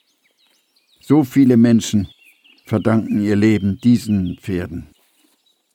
[1.01, 2.07] So viele Menschen
[2.65, 4.87] verdanken ihr Leben diesen Pferden.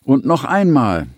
[0.02, 1.08] Und noch einmal,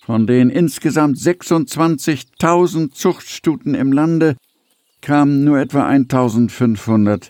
[0.00, 4.36] von den insgesamt 26.000 Zuchtstuten im Lande
[5.02, 7.28] kamen nur etwa 1.500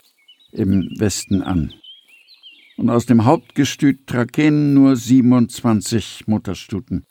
[0.53, 1.73] im Westen an.
[2.77, 7.05] Und aus dem Hauptgestüt Trakehnen nur 27 Mutterstuten.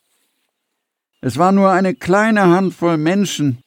[1.21, 3.59] Es war nur eine kleine Handvoll Menschen,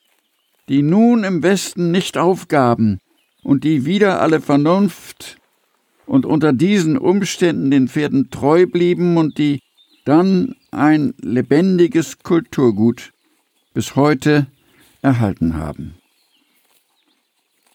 [0.68, 2.98] die nun im Westen nicht aufgaben
[3.42, 5.36] und die wieder alle Vernunft
[6.06, 9.60] und unter diesen Umständen den Pferden treu blieben und die
[10.04, 13.12] dann ein lebendiges Kulturgut
[13.74, 14.46] bis heute
[15.02, 15.94] erhalten haben.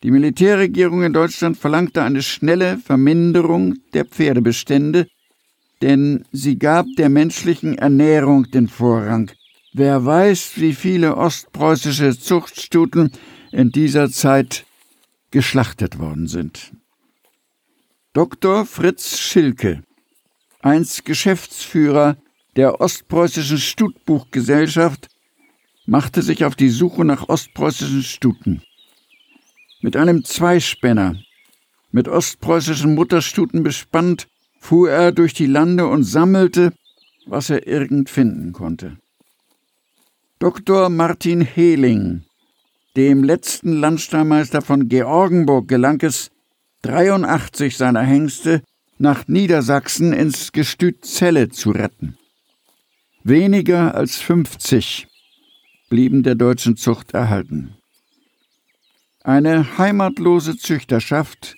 [0.03, 5.07] Die Militärregierung in Deutschland verlangte eine schnelle Verminderung der Pferdebestände,
[5.81, 9.31] denn sie gab der menschlichen Ernährung den Vorrang.
[9.77, 13.11] Wer weiß, wie viele ostpreußische Zuchtstuten
[13.51, 14.65] in dieser Zeit
[15.31, 16.71] geschlachtet worden sind.
[18.13, 18.65] Dr.
[18.65, 19.83] Fritz Schilke,
[20.61, 22.15] einst Geschäftsführer
[22.55, 25.09] der Ostpreußischen Stutbuchgesellschaft
[25.85, 28.61] machte sich auf die Suche nach ostpreußischen Stuten.
[29.81, 31.19] Mit einem Zweispänner,
[31.91, 36.71] mit ostpreußischen Mutterstuten bespannt, fuhr er durch die Lande und sammelte,
[37.25, 38.99] was er irgend finden konnte.
[40.37, 40.89] Dr.
[40.89, 42.25] Martin Hehling,
[42.97, 46.29] dem letzten Landstallmeister von Georgenburg, gelang es,
[46.81, 48.61] 83 seiner Hengste
[48.97, 52.17] nach Niedersachsen ins Gestüt Celle zu retten.
[53.23, 55.07] Weniger als 50
[55.89, 57.75] blieben der deutschen Zucht erhalten.
[59.23, 61.55] Eine heimatlose Züchterschaft,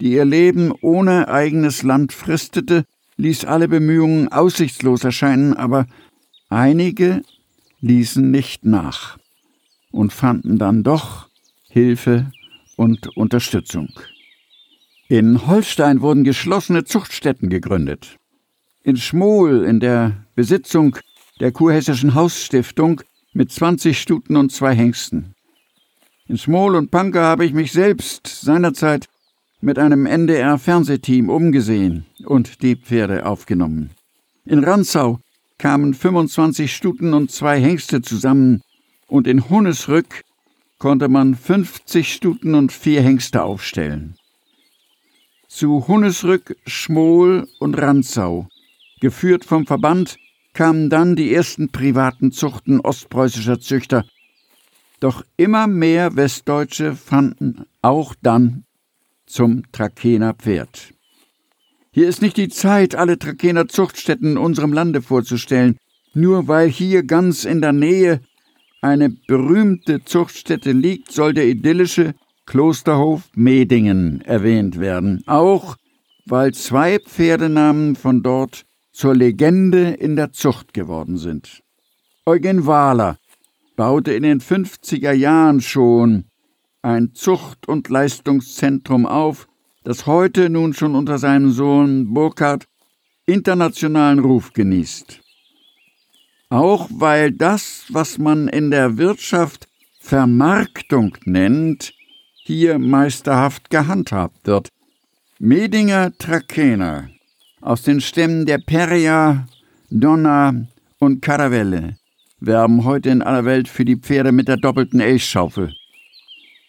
[0.00, 2.86] die ihr Leben ohne eigenes Land fristete,
[3.18, 5.86] ließ alle Bemühungen aussichtslos erscheinen, aber
[6.48, 7.22] einige
[7.84, 9.18] ließen nicht nach
[9.90, 11.28] und fanden dann doch
[11.68, 12.30] Hilfe
[12.76, 13.90] und Unterstützung.
[15.08, 18.16] In Holstein wurden geschlossene Zuchtstätten gegründet.
[18.82, 20.96] In Schmohl, in der Besitzung
[21.40, 23.02] der Kurhessischen Hausstiftung,
[23.34, 25.34] mit 20 Stuten und zwei Hengsten.
[26.26, 29.06] In Schmohl und Panke habe ich mich selbst seinerzeit
[29.60, 33.90] mit einem NDR-Fernsehteam umgesehen und die Pferde aufgenommen.
[34.44, 35.18] In Ranzau
[35.58, 38.62] kamen 25 Stuten und zwei Hengste zusammen
[39.06, 40.22] und in Hunesrück
[40.78, 44.16] konnte man 50 Stuten und vier Hengste aufstellen.
[45.48, 48.48] Zu Hunesrück, Schmohl und Ranzau,
[49.00, 50.16] geführt vom Verband,
[50.52, 54.04] kamen dann die ersten privaten Zuchten ostpreußischer Züchter.
[55.00, 58.64] Doch immer mehr Westdeutsche fanden auch dann
[59.26, 60.93] zum Trakener Pferd.
[61.94, 65.76] Hier ist nicht die Zeit, alle Trakener Zuchtstätten in unserem Lande vorzustellen,
[66.12, 68.20] nur weil hier ganz in der Nähe
[68.82, 72.14] eine berühmte Zuchtstätte liegt, soll der idyllische
[72.46, 75.76] Klosterhof Medingen erwähnt werden, auch
[76.26, 81.62] weil zwei Pferdenamen von dort zur Legende in der Zucht geworden sind.
[82.26, 83.18] Eugen Wahler
[83.76, 86.24] baute in den 50er Jahren schon
[86.82, 89.46] ein Zucht- und Leistungszentrum auf,
[89.84, 92.66] das heute nun schon unter seinem Sohn Burkhard
[93.26, 95.20] internationalen Ruf genießt.
[96.48, 99.68] Auch weil das, was man in der Wirtschaft
[100.00, 101.94] Vermarktung nennt,
[102.44, 104.68] hier meisterhaft gehandhabt wird.
[105.38, 107.08] Medinger Trakener
[107.60, 109.46] aus den Stämmen der Peria,
[109.90, 110.66] Donna
[110.98, 111.96] und Caravelle
[112.40, 115.74] werben heute in aller Welt für die Pferde mit der doppelten Elchschaufel.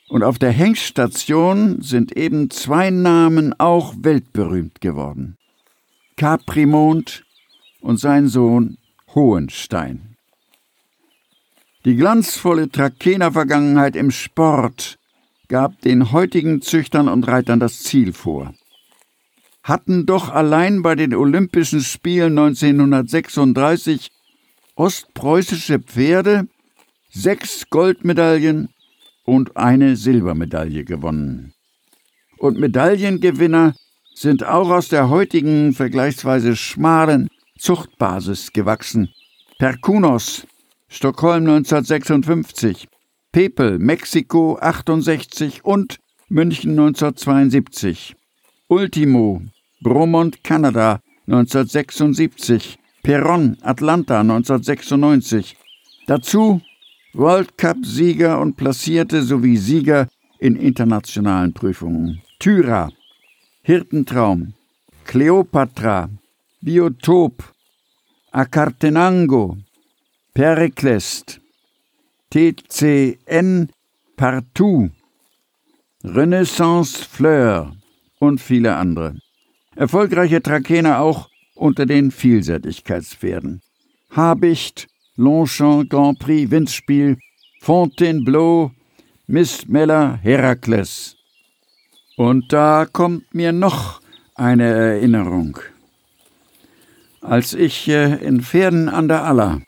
[0.08, 5.38] Und auf der Hengststation sind eben zwei Namen auch weltberühmt geworden.
[6.16, 7.26] Caprimond
[7.82, 8.78] und sein Sohn
[9.14, 10.16] Hohenstein.
[11.86, 14.98] Die glanzvolle Trakener Vergangenheit im Sport
[15.48, 18.54] gab den heutigen Züchtern und Reitern das Ziel vor.
[19.64, 24.12] Hatten doch allein bei den Olympischen Spielen 1936
[24.76, 26.48] ostpreußische Pferde
[27.10, 28.70] sechs Goldmedaillen
[29.26, 31.54] und eine Silbermedaille gewonnen.
[32.38, 33.76] Und Medaillengewinner
[34.14, 39.10] sind auch aus der heutigen vergleichsweise schmalen Zuchtbasis gewachsen.
[39.58, 40.46] Perkunos,
[40.88, 42.88] Stockholm 1956,
[43.32, 45.98] Pepel, Mexiko 68 und
[46.30, 48.16] München 1972.
[48.68, 49.42] Ultimo,
[49.82, 55.58] Bromont, Kanada 1976, Perron, Atlanta 1996.
[56.08, 56.62] Dazu
[57.18, 60.10] World Cup-Sieger und Platzierte sowie Sieger
[60.40, 62.22] in internationalen Prüfungen.
[62.40, 62.90] Tyra,
[63.62, 64.54] Hirtentraum,
[65.06, 66.10] Cleopatra,
[66.60, 67.54] Biotop,
[68.32, 69.58] Acartenango,
[70.34, 71.40] Periclest,
[72.32, 73.70] TCN
[74.18, 74.90] Partout,
[76.04, 77.78] Renaissance Fleur
[78.20, 79.16] und viele andere.
[79.78, 83.62] Erfolgreiche Trakener auch unter den Vielseitigkeitspferden.
[84.12, 84.88] Habicht,
[85.18, 87.18] Longchamp Grand Prix Windspiel,
[87.62, 88.72] Fontainebleau,
[89.28, 91.16] Miss Meller Herakles.
[92.18, 94.02] Und da kommt mir noch
[94.36, 95.58] eine Erinnerung.
[97.22, 99.62] Als ich äh, in Pferden an der Aller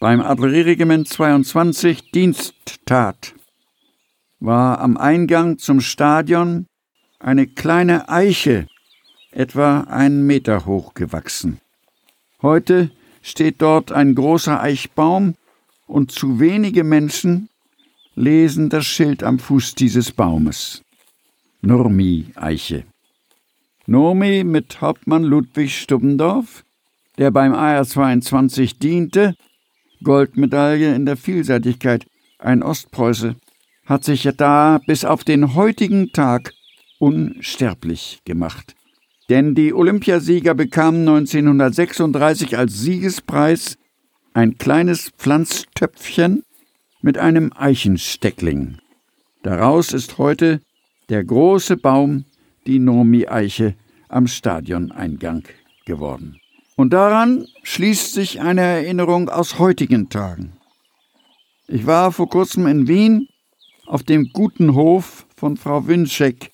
[0.00, 2.54] beim Artillerieregiment 22 Dienst
[2.86, 3.34] tat,
[4.40, 6.66] war am Eingang zum Stadion
[7.18, 8.68] eine kleine Eiche,
[9.32, 11.60] etwa einen Meter hoch gewachsen.
[12.42, 12.90] Heute
[13.26, 15.34] steht dort ein großer Eichbaum
[15.88, 17.48] und zu wenige Menschen
[18.14, 20.82] lesen das Schild am Fuß dieses Baumes.
[21.60, 22.84] Nurmi-Eiche.
[23.86, 26.64] Nurmi mit Hauptmann Ludwig Stubbendorf,
[27.18, 29.34] der beim AR-22 diente,
[30.04, 32.06] Goldmedaille in der Vielseitigkeit,
[32.38, 33.34] ein Ostpreuße,
[33.86, 36.52] hat sich da bis auf den heutigen Tag
[37.00, 38.75] unsterblich gemacht.
[39.28, 43.76] Denn die Olympiasieger bekamen 1936 als Siegespreis
[44.34, 46.44] ein kleines Pflanztöpfchen
[47.00, 48.78] mit einem Eichensteckling.
[49.42, 50.60] Daraus ist heute
[51.08, 52.24] der große Baum,
[52.66, 53.74] die Nomi-Eiche,
[54.08, 55.44] am Stadioneingang
[55.84, 56.38] geworden.
[56.76, 60.52] Und daran schließt sich eine Erinnerung aus heutigen Tagen.
[61.68, 63.28] Ich war vor kurzem in Wien
[63.86, 66.52] auf dem guten Hof von Frau Winczek.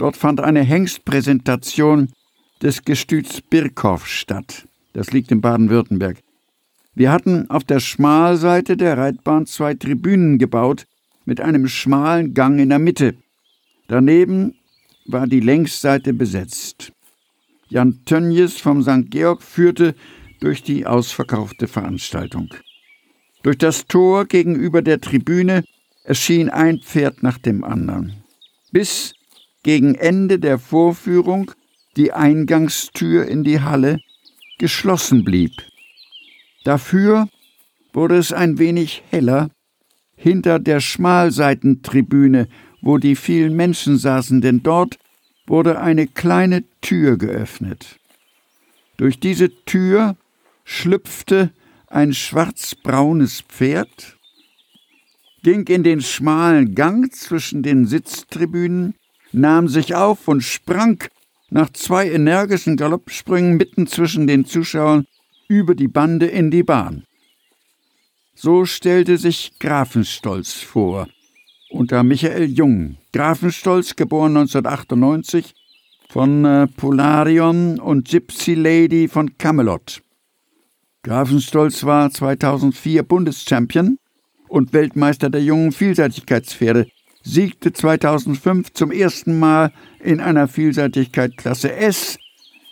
[0.00, 2.08] Dort fand eine Hengstpräsentation
[2.62, 4.66] des Gestüts Birkhoff statt.
[4.94, 6.22] Das liegt in Baden-Württemberg.
[6.94, 10.86] Wir hatten auf der Schmalseite der Reitbahn zwei Tribünen gebaut
[11.26, 13.14] mit einem schmalen Gang in der Mitte.
[13.88, 14.54] Daneben
[15.04, 16.92] war die Längsseite besetzt.
[17.68, 19.10] Jan Tönjes vom St.
[19.10, 19.94] Georg führte
[20.40, 22.48] durch die ausverkaufte Veranstaltung.
[23.42, 25.62] Durch das Tor gegenüber der Tribüne
[26.04, 28.14] erschien ein Pferd nach dem anderen,
[28.72, 29.12] bis
[29.62, 31.52] gegen Ende der Vorführung
[31.96, 34.00] die Eingangstür in die Halle
[34.58, 35.52] geschlossen blieb.
[36.64, 37.28] Dafür
[37.92, 39.50] wurde es ein wenig heller
[40.16, 42.48] hinter der Schmalseitentribüne,
[42.82, 44.98] wo die vielen Menschen saßen, denn dort
[45.46, 47.98] wurde eine kleine Tür geöffnet.
[48.96, 50.16] Durch diese Tür
[50.64, 51.50] schlüpfte
[51.86, 54.18] ein schwarzbraunes Pferd,
[55.42, 58.94] ging in den schmalen Gang zwischen den Sitztribünen,
[59.32, 61.02] nahm sich auf und sprang
[61.50, 65.06] nach zwei energischen Galoppsprüngen mitten zwischen den Zuschauern
[65.48, 67.04] über die Bande in die Bahn.
[68.34, 71.08] So stellte sich Grafenstolz vor,
[71.70, 72.96] unter Michael Jung.
[73.12, 75.54] Grafenstolz, geboren 1998,
[76.08, 80.02] von äh, Polarion und Gypsy Lady von Camelot.
[81.02, 83.98] Grafenstolz war 2004 Bundeschampion
[84.48, 86.88] und Weltmeister der jungen Vielseitigkeitspferde,
[87.22, 92.18] siegte 2005 zum ersten Mal in einer Vielseitigkeitsklasse S,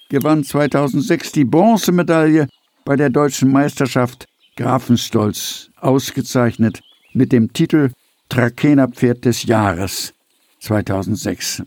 [0.08, 2.48] gewann 2006 die Bronzemedaille
[2.84, 4.26] bei der deutschen Meisterschaft
[4.56, 6.80] Grafenstolz, ausgezeichnet
[7.12, 7.90] mit dem Titel
[8.28, 10.14] Trakenerpferd des Jahres
[10.60, 11.62] 2006.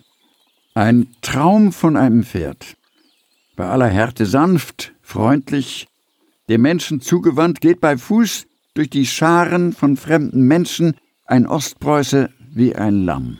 [0.73, 2.75] Ein Traum von einem Pferd.
[3.55, 5.87] Bei aller Härte sanft, freundlich,
[6.49, 12.75] dem Menschen zugewandt, geht bei Fuß durch die Scharen von fremden Menschen ein Ostpreuße wie
[12.75, 13.39] ein Lamm.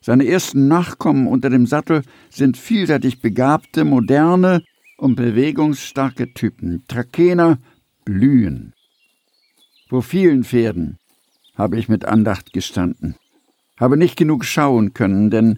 [0.00, 4.64] Seine ersten Nachkommen unter dem Sattel sind vielseitig begabte, moderne
[4.96, 6.82] und bewegungsstarke Typen.
[6.88, 7.58] Trakener
[8.04, 8.72] blühen.
[9.88, 10.98] Vor vielen Pferden
[11.54, 13.14] habe ich mit Andacht gestanden,
[13.78, 15.56] habe nicht genug schauen können, denn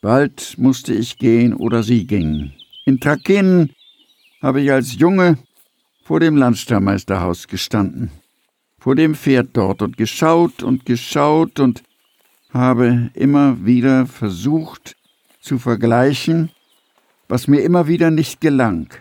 [0.00, 2.52] bald musste ich gehen oder sie ging.
[2.84, 3.70] In Trakenen
[4.40, 5.38] habe ich als Junge
[6.02, 8.10] vor dem Landstallmeisterhaus gestanden,
[8.86, 11.82] vor dem Pferd dort und geschaut und geschaut und
[12.50, 14.94] habe immer wieder versucht
[15.40, 16.52] zu vergleichen,
[17.26, 18.94] was mir immer wieder nicht gelang.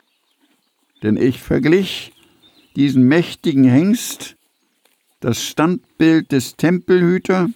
[1.03, 2.13] Denn ich verglich
[2.75, 4.37] diesen mächtigen Hengst
[5.19, 7.51] das Standbild des Tempelhüter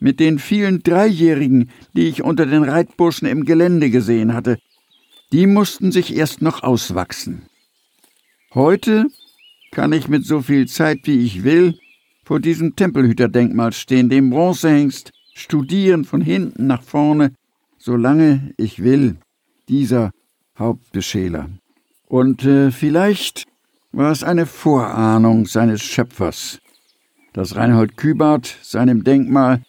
[0.00, 4.58] mit den vielen Dreijährigen, die ich unter den Reitburschen im Gelände gesehen hatte.
[5.32, 7.46] Die mussten sich erst noch auswachsen.
[8.52, 9.06] Heute
[9.74, 11.78] kann ich mit so viel Zeit, wie ich will,
[12.24, 17.32] vor diesem Tempelhüterdenkmal stehen, dem Bronzehengst, studieren von hinten nach vorne,
[17.76, 19.16] solange ich will,
[19.68, 20.12] dieser
[20.58, 21.50] Hauptbeschäler.
[22.06, 23.46] Und äh, vielleicht
[23.92, 26.60] war es eine Vorahnung seines Schöpfers,
[27.32, 29.62] dass Reinhold Kübart seinem Denkmal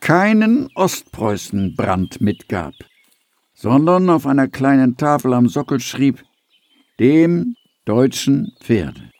[0.00, 2.74] keinen Ostpreußenbrand mitgab,
[3.54, 6.24] sondern auf einer kleinen Tafel am Sockel schrieb,
[6.98, 9.13] dem deutschen Pferde.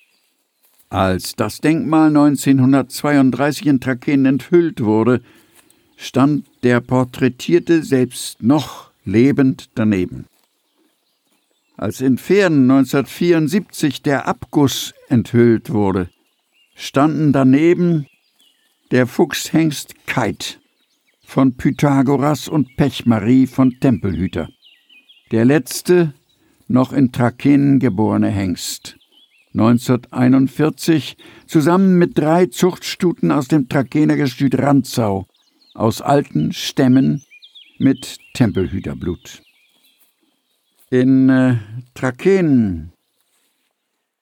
[0.95, 5.23] Als das Denkmal 1932 in Trakehnen enthüllt wurde,
[5.97, 10.27] stand der Porträtierte selbst noch lebend daneben.
[11.77, 16.11] Als in Pferden 1974 der Abguss enthüllt wurde,
[16.77, 18.07] standen daneben
[18.93, 20.61] der Fuchshengst Keit
[21.27, 24.49] von Pythagoras und Pechmarie von Tempelhüter,
[25.33, 26.15] der letzte
[26.69, 28.97] noch in Trakehnen geborene Hengst.
[29.55, 35.27] 1941 zusammen mit drei Zuchtstuten aus dem Trakener Gestüt Ranzau
[35.75, 37.23] aus alten Stämmen
[37.79, 39.43] mit Tempelhüterblut.
[40.91, 41.57] In äh,
[41.95, 42.93] Trakehnen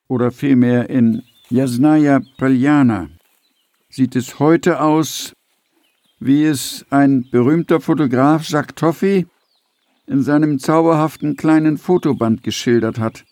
[0.07, 3.09] oder vielmehr in Jasnaya Paljana
[3.89, 5.33] sieht es heute aus,
[6.21, 9.27] wie es ein berühmter Fotograf Jacques Toffi
[10.07, 13.25] in seinem zauberhaften kleinen Fotoband geschildert hat,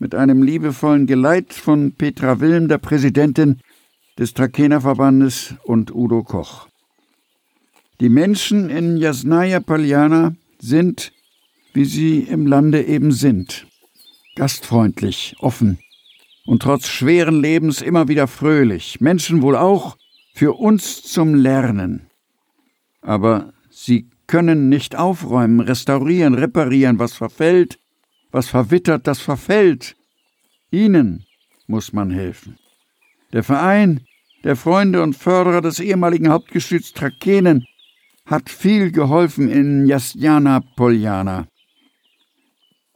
[0.00, 3.60] mit einem liebevollen Geleit von Petra Wilm, der Präsidentin
[4.18, 6.68] des Trakener Verbandes, und Udo Koch.
[8.00, 11.12] Die Menschen in Jasnaya Paljana sind
[11.76, 13.66] wie sie im Lande eben sind.
[14.34, 15.78] Gastfreundlich, offen
[16.46, 19.02] und trotz schweren Lebens immer wieder fröhlich.
[19.02, 19.98] Menschen wohl auch
[20.34, 22.06] für uns zum Lernen.
[23.02, 27.78] Aber sie können nicht aufräumen, restaurieren, reparieren, was verfällt,
[28.36, 29.96] was verwittert, das verfällt.
[30.70, 31.24] Ihnen
[31.66, 32.58] muss man helfen.
[33.32, 34.06] Der Verein
[34.46, 37.66] der Freunde und Förderer des ehemaligen Hauptgestüts Trakenen,
[38.26, 41.48] hat viel geholfen in Jasjana Poljana.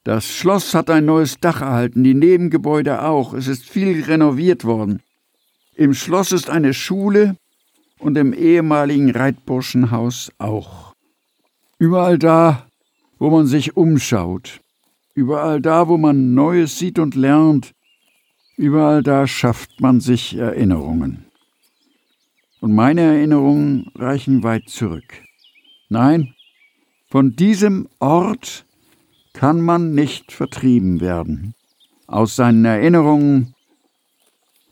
[0.05, 3.35] Das Schloss hat ein neues Dach erhalten, die Nebengebäude auch.
[3.35, 5.03] Es ist viel renoviert worden.
[5.75, 7.37] Im Schloss ist eine Schule
[7.99, 10.95] und im ehemaligen Reitburschenhaus auch.
[11.79, 12.69] Überall da,
[13.19, 14.61] wo man sich umschaut,
[15.21, 17.75] überall da, wo man Neues sieht und lernt,
[18.57, 21.27] überall da schafft man sich Erinnerungen.
[22.61, 25.23] Und meine Erinnerungen reichen weit zurück.
[25.91, 26.35] Nein,
[27.11, 28.65] von diesem Ort
[29.35, 31.55] kann man nicht vertrieben werden.
[32.07, 33.55] Aus seinen Erinnerungen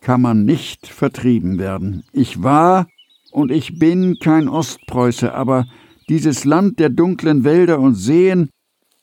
[0.01, 2.03] kann man nicht vertrieben werden.
[2.11, 2.87] Ich war
[3.31, 5.67] und ich bin kein Ostpreuße, aber
[6.09, 8.49] dieses Land der dunklen Wälder und Seen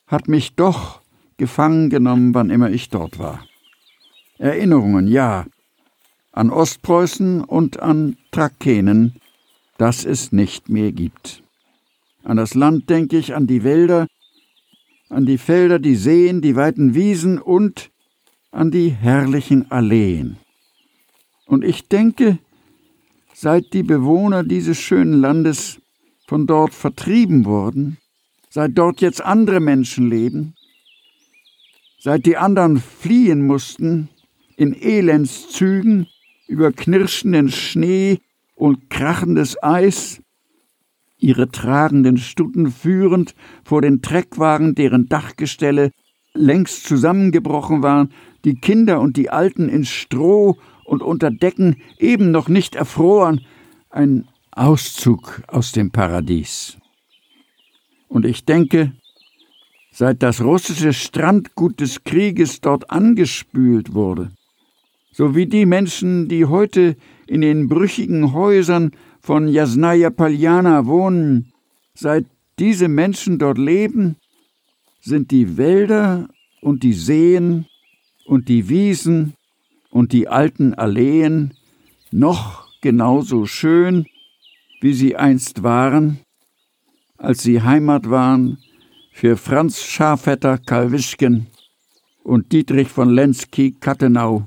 [0.08, 1.05] hat mich doch
[1.36, 3.46] gefangen genommen, wann immer ich dort war.
[4.38, 5.46] Erinnerungen, ja,
[6.32, 9.20] an Ostpreußen und an Trakenen,
[9.78, 11.42] das es nicht mehr gibt.
[12.24, 14.06] An das Land denke ich, an die Wälder,
[15.08, 17.90] an die Felder, die Seen, die weiten Wiesen und
[18.50, 20.36] an die herrlichen Alleen.
[21.46, 22.38] Und ich denke,
[23.32, 25.80] seit die Bewohner dieses schönen Landes
[26.26, 27.98] von dort vertrieben wurden,
[28.50, 30.54] seit dort jetzt andere Menschen leben,
[32.06, 34.08] seit die anderen fliehen mussten,
[34.56, 36.06] in Elendszügen,
[36.46, 38.20] über knirschenden Schnee
[38.54, 40.22] und krachendes Eis,
[41.18, 43.34] ihre tragenden Stutten führend
[43.64, 45.90] vor den Treckwagen, deren Dachgestelle
[46.32, 48.12] längst zusammengebrochen waren,
[48.44, 53.40] die Kinder und die Alten in Stroh und unter Decken eben noch nicht erfroren,
[53.90, 56.76] ein Auszug aus dem Paradies.
[58.06, 58.92] Und ich denke,
[59.96, 64.30] seit das russische Strandgut des Krieges dort angespült wurde,
[65.10, 68.90] so wie die Menschen, die heute in den brüchigen Häusern
[69.22, 71.50] von Jasnaya Paljana wohnen,
[71.94, 72.26] seit
[72.58, 74.16] diese Menschen dort leben,
[75.00, 76.28] sind die Wälder
[76.60, 77.64] und die Seen
[78.26, 79.32] und die Wiesen
[79.88, 81.54] und die alten Alleen
[82.10, 84.04] noch genauso schön,
[84.82, 86.18] wie sie einst waren,
[87.16, 88.58] als sie Heimat waren
[89.16, 91.46] für Franz Schafetter Kalwischken
[92.22, 94.46] und Dietrich von Lenski-Kattenau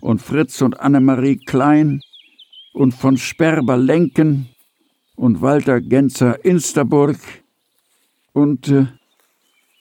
[0.00, 2.00] und Fritz und Annemarie Klein
[2.72, 4.48] und von Sperber Lenken
[5.14, 7.18] und Walter Genzer Insterburg
[8.32, 8.86] und äh,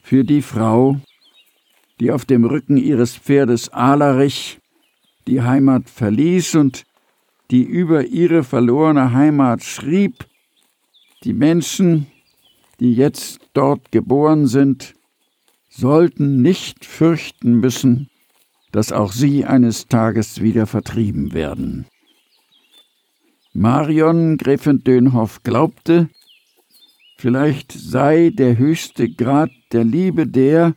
[0.03, 0.99] für die Frau,
[1.99, 4.59] die auf dem Rücken ihres Pferdes Alarich
[5.26, 6.84] die Heimat verließ und
[7.49, 10.28] die über ihre verlorene Heimat schrieb,
[11.24, 12.05] die Menschen,
[12.84, 14.94] die jetzt dort geboren sind,
[15.70, 18.10] sollten nicht fürchten müssen,
[18.74, 21.86] dass auch sie eines Tages wieder vertrieben werden.
[23.54, 26.10] Marion Gräfin Dönhoff glaubte,
[27.18, 30.76] vielleicht sei der höchste Grad der Liebe der,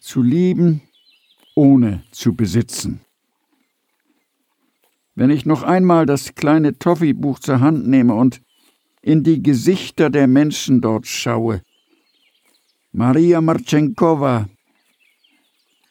[0.00, 0.82] zu lieben,
[1.56, 3.00] ohne zu besitzen.
[5.16, 8.40] Wenn ich noch einmal das kleine Toffee-Buch zur Hand nehme und
[9.02, 11.62] in die Gesichter der Menschen dort schaue,
[12.92, 14.48] Maria Marchenkova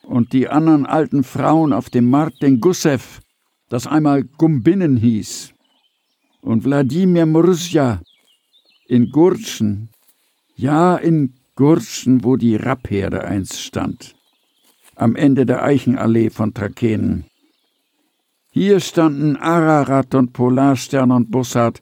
[0.04, 3.22] und die anderen alten Frauen auf dem Markt in Gussev,
[3.70, 5.54] das einmal Gumbinnen hieß,
[6.42, 8.02] und Wladimir Mrusja
[8.88, 9.90] in Gurtschen,
[10.56, 14.16] ja in Gurtschen, wo die Rappherde einst stand,
[14.96, 17.26] am Ende der Eichenallee von Trakenen.
[18.52, 21.82] Hier standen Ararat und Polarstern und Bussard.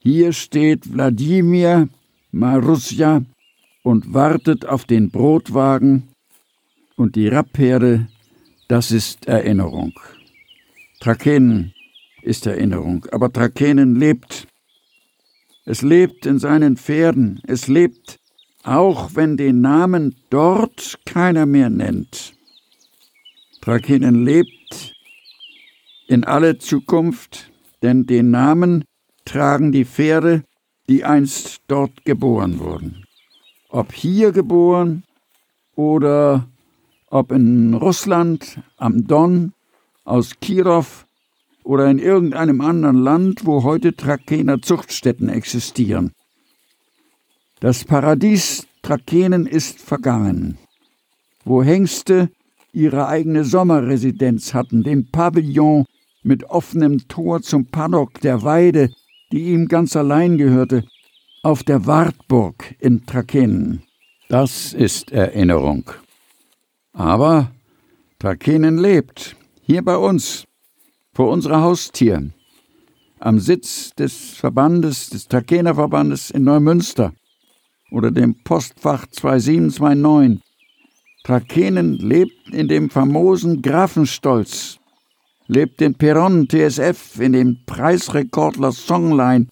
[0.00, 1.88] Hier steht Wladimir
[2.30, 3.22] Marusja
[3.82, 6.08] und wartet auf den Brotwagen
[6.96, 8.08] und die Rappherde,
[8.68, 9.92] das ist Erinnerung.
[11.00, 11.72] Trakenen
[12.22, 13.06] ist Erinnerung.
[13.12, 14.46] Aber Trakenen lebt.
[15.64, 17.40] Es lebt in seinen Pferden.
[17.46, 18.18] Es lebt,
[18.64, 22.34] auch wenn den Namen dort keiner mehr nennt.
[23.60, 24.94] Trakenen lebt
[26.06, 27.50] in alle Zukunft,
[27.82, 28.84] denn den Namen
[29.28, 30.42] tragen die Pferde,
[30.88, 33.04] die einst dort geboren wurden.
[33.68, 35.04] Ob hier geboren
[35.76, 36.48] oder
[37.10, 39.52] ob in Russland, am Don,
[40.04, 41.06] aus Kirov
[41.62, 46.12] oder in irgendeinem anderen Land, wo heute Trakener Zuchtstätten existieren.
[47.60, 50.56] Das Paradies Trakenen ist vergangen,
[51.44, 52.30] wo Hengste
[52.72, 55.84] ihre eigene Sommerresidenz hatten, den Pavillon
[56.22, 58.90] mit offenem Tor zum Paddock der Weide,
[59.32, 60.84] die ihm ganz allein gehörte,
[61.42, 63.82] auf der Wartburg in Trakenen.
[64.28, 65.90] Das ist Erinnerung.
[66.92, 67.50] Aber
[68.18, 70.44] Trakenen lebt, hier bei uns,
[71.14, 72.30] vor unserer Haustür,
[73.20, 77.12] am Sitz des Verbandes, des Trakener Verbandes in Neumünster
[77.90, 80.42] oder dem Postfach 2729.
[81.24, 84.77] Trakenen lebt in dem famosen Grafenstolz,
[85.48, 89.48] lebt in Perron TSF, in dem Preisrekordler Songline,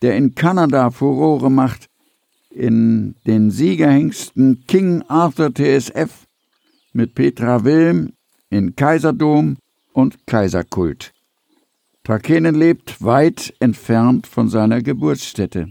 [0.00, 1.86] der in Kanada Furore macht,
[2.50, 6.26] in den Siegerhengsten King Arthur TSF
[6.92, 8.12] mit Petra Wilm,
[8.48, 9.58] in Kaiserdom
[9.92, 11.12] und Kaiserkult.
[12.04, 15.68] Trakenen lebt weit entfernt von seiner Geburtsstätte.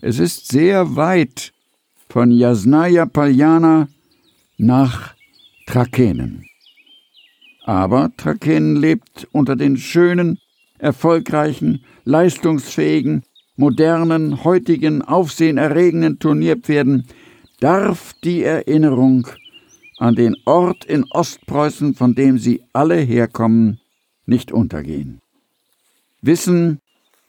[0.00, 1.52] Es ist sehr weit
[2.08, 3.88] von Jasnaya Paljana
[4.58, 5.14] nach
[5.66, 6.49] Trakenen.
[7.64, 10.38] Aber Trakenen lebt unter den schönen,
[10.78, 13.22] erfolgreichen, leistungsfähigen,
[13.56, 17.06] modernen, heutigen, aufsehenerregenden Turnierpferden
[17.60, 19.28] darf die Erinnerung
[19.98, 23.78] an den Ort in Ostpreußen, von dem sie alle herkommen,
[24.24, 25.20] nicht untergehen.
[26.22, 26.80] Wissen,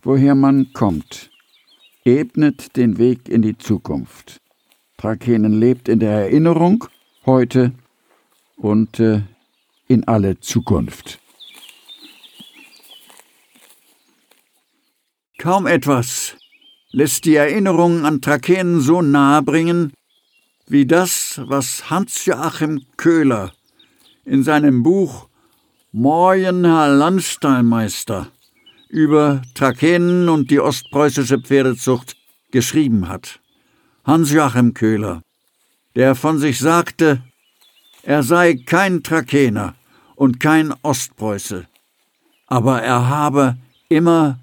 [0.02, 1.30] woher man kommt,
[2.06, 4.38] ebnet den Weg in die Zukunft.
[4.98, 6.86] Trakenen lebt in der Erinnerung
[7.26, 7.74] heute
[8.56, 9.22] und äh,
[9.92, 11.20] in alle Zukunft.
[15.38, 16.38] Kaum etwas
[16.92, 19.92] lässt die Erinnerung an Trakenen so nahe bringen,
[20.68, 23.52] wie das, was Hans-Joachim Köhler
[24.24, 25.28] in seinem Buch
[25.92, 28.32] Moin, Herr Landstallmeister
[28.88, 32.16] über Trakenen und die ostpreußische Pferdezucht
[32.52, 33.42] geschrieben hat.
[34.06, 35.22] Hans-Joachim Köhler,
[35.96, 37.24] der von sich sagte,
[38.04, 39.76] er sei kein Trakener
[40.22, 41.67] und kein Ostpreuße,
[42.45, 43.57] aber er habe
[43.89, 44.39] immer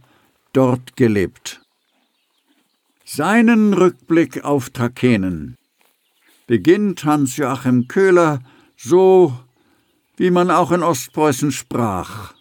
[0.52, 1.60] dort gelebt.
[3.04, 5.56] Seinen Rückblick auf Trakenen
[6.48, 8.40] beginnt Hans-Joachim Köhler
[8.76, 9.38] so,
[10.16, 12.34] wie man auch in Ostpreußen sprach,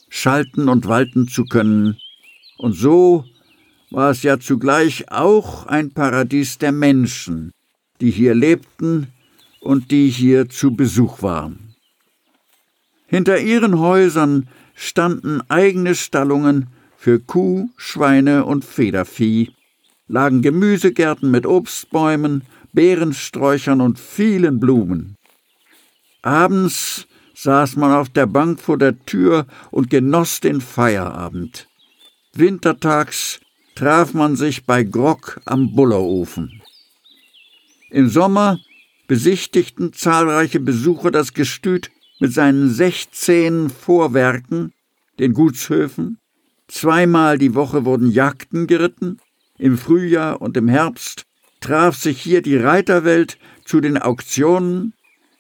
[0.08, 1.98] schalten und walten zu können,
[2.58, 3.24] und so
[3.90, 7.52] war es ja zugleich auch ein Paradies der Menschen,
[8.00, 9.08] die hier lebten
[9.60, 11.74] und die hier zu Besuch waren.
[13.06, 19.52] Hinter ihren Häusern standen eigene Stallungen für Kuh, Schweine und Federvieh,
[20.08, 22.42] lagen Gemüsegärten mit Obstbäumen
[22.72, 25.16] Beerensträuchern und vielen Blumen.
[26.22, 27.07] Abends
[27.40, 31.68] saß man auf der Bank vor der Tür und genoss den Feierabend.
[32.34, 33.40] Wintertags
[33.76, 36.60] traf man sich bei Grog am Bullerofen.
[37.90, 38.58] Im Sommer
[39.06, 44.72] besichtigten zahlreiche Besucher das Gestüt mit seinen sechzehn Vorwerken,
[45.20, 46.18] den Gutshöfen.
[46.66, 49.20] Zweimal die Woche wurden Jagden geritten,
[49.58, 51.24] im Frühjahr und im Herbst
[51.60, 54.92] traf sich hier die Reiterwelt zu den Auktionen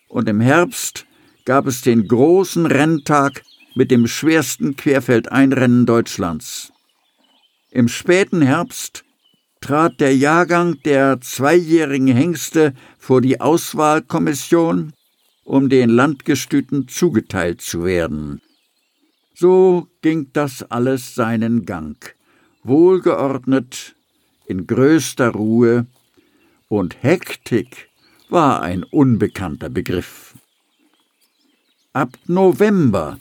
[0.08, 1.06] und im Herbst
[1.48, 3.42] gab es den großen Renntag
[3.74, 6.74] mit dem schwersten Querfeldeinrennen Deutschlands.
[7.70, 9.02] Im späten Herbst
[9.62, 14.92] trat der Jahrgang der zweijährigen Hengste vor die Auswahlkommission,
[15.42, 18.42] um den Landgestüten zugeteilt zu werden.
[19.34, 22.14] So ging das alles seinen Gang,
[22.62, 23.96] wohlgeordnet,
[24.44, 25.86] in größter Ruhe
[26.68, 27.88] und Hektik
[28.28, 30.27] war ein unbekannter Begriff.
[31.98, 33.18] Ab November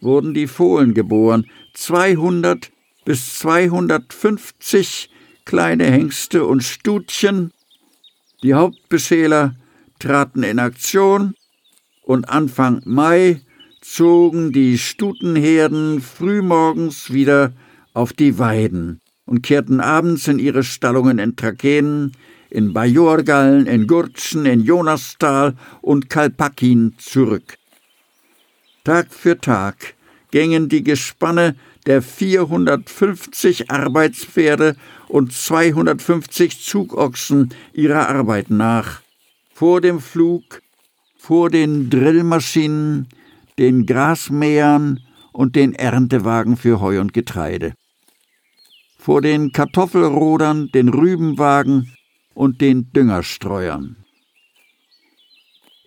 [0.00, 2.70] wurden die Fohlen geboren, 200
[3.04, 5.10] bis 250
[5.44, 7.50] kleine Hengste und Stutchen.
[8.44, 9.56] Die Hauptbeschäler
[9.98, 11.34] traten in Aktion
[12.02, 13.40] und Anfang Mai
[13.80, 17.52] zogen die Stutenherden frühmorgens wieder
[17.94, 22.12] auf die Weiden und kehrten abends in ihre Stallungen in Trakenen,
[22.48, 27.56] in Bajorgallen, in Gurtschen, in Jonastal und Kalpakin zurück.
[28.84, 29.94] Tag für Tag
[30.30, 31.54] gingen die Gespanne
[31.86, 34.76] der 450 Arbeitspferde
[35.08, 39.02] und 250 Zugochsen ihrer Arbeit nach.
[39.52, 40.62] Vor dem Flug,
[41.18, 43.08] vor den Drillmaschinen,
[43.58, 45.00] den Grasmähern
[45.32, 47.74] und den Erntewagen für Heu und Getreide.
[48.98, 51.94] Vor den Kartoffelrodern, den Rübenwagen
[52.34, 53.99] und den Düngerstreuern.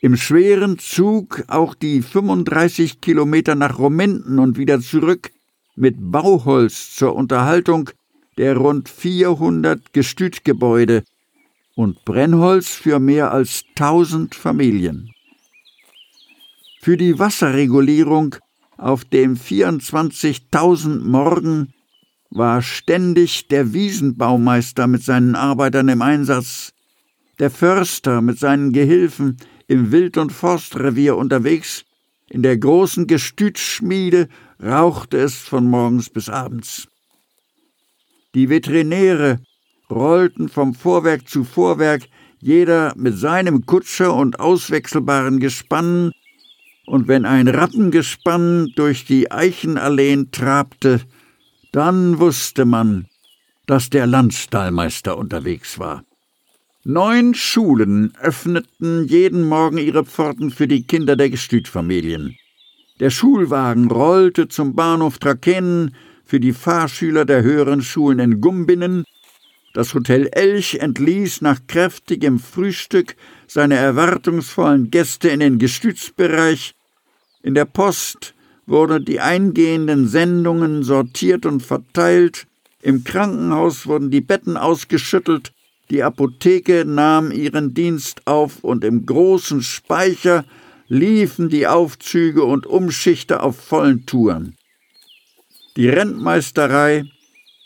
[0.03, 5.31] Im schweren Zug auch die 35 Kilometer nach Rominden und wieder zurück
[5.77, 7.89] mit Bauholz zur Unterhaltung
[8.37, 11.05] der rund 400 Gestütgebäude
[11.75, 15.09] und Brennholz für mehr als 1000 Familien.
[16.81, 18.35] Für die Wasserregulierung
[18.75, 21.73] auf dem 24.000 Morgen
[22.29, 26.73] war ständig der Wiesenbaumeister mit seinen Arbeitern im Einsatz,
[27.39, 29.37] der Förster mit seinen Gehilfen
[29.67, 31.85] im Wild- und Forstrevier unterwegs,
[32.29, 34.27] in der großen Gestütschmiede
[34.61, 36.87] rauchte es von morgens bis abends.
[38.33, 39.39] Die Veterinäre
[39.89, 42.07] rollten vom Vorwerk zu Vorwerk,
[42.39, 46.11] jeder mit seinem Kutscher und auswechselbaren Gespannen,
[46.85, 51.01] und wenn ein Rattengespann durch die Eichenalleen trabte,
[51.71, 53.07] dann wusste man,
[53.65, 56.03] dass der Landstallmeister unterwegs war.
[56.85, 62.35] Neun Schulen öffneten jeden Morgen ihre Pforten für die Kinder der Gestütfamilien.
[62.99, 69.05] Der Schulwagen rollte zum Bahnhof Trakenen für die Fahrschüler der höheren Schulen in Gumbinnen.
[69.73, 73.15] Das Hotel Elch entließ nach kräftigem Frühstück
[73.47, 76.75] seine erwartungsvollen Gäste in den Gestützbereich.
[77.43, 78.33] In der Post
[78.65, 82.45] wurden die eingehenden Sendungen sortiert und verteilt.
[82.81, 85.53] Im Krankenhaus wurden die Betten ausgeschüttelt.
[85.89, 90.45] Die Apotheke nahm ihren Dienst auf und im großen Speicher
[90.87, 94.55] liefen die Aufzüge und Umschichter auf vollen Touren.
[95.75, 97.05] Die Rentmeisterei,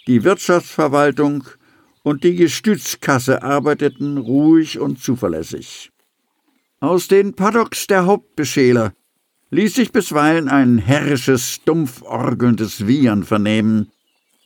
[0.07, 1.43] die Wirtschaftsverwaltung
[2.03, 5.91] und die Gestützkasse arbeiteten ruhig und zuverlässig.
[6.79, 8.93] Aus den Paddocks der Hauptbeschäler
[9.49, 13.91] ließ sich bisweilen ein herrisches, stumpforgelndes Wiehern vernehmen,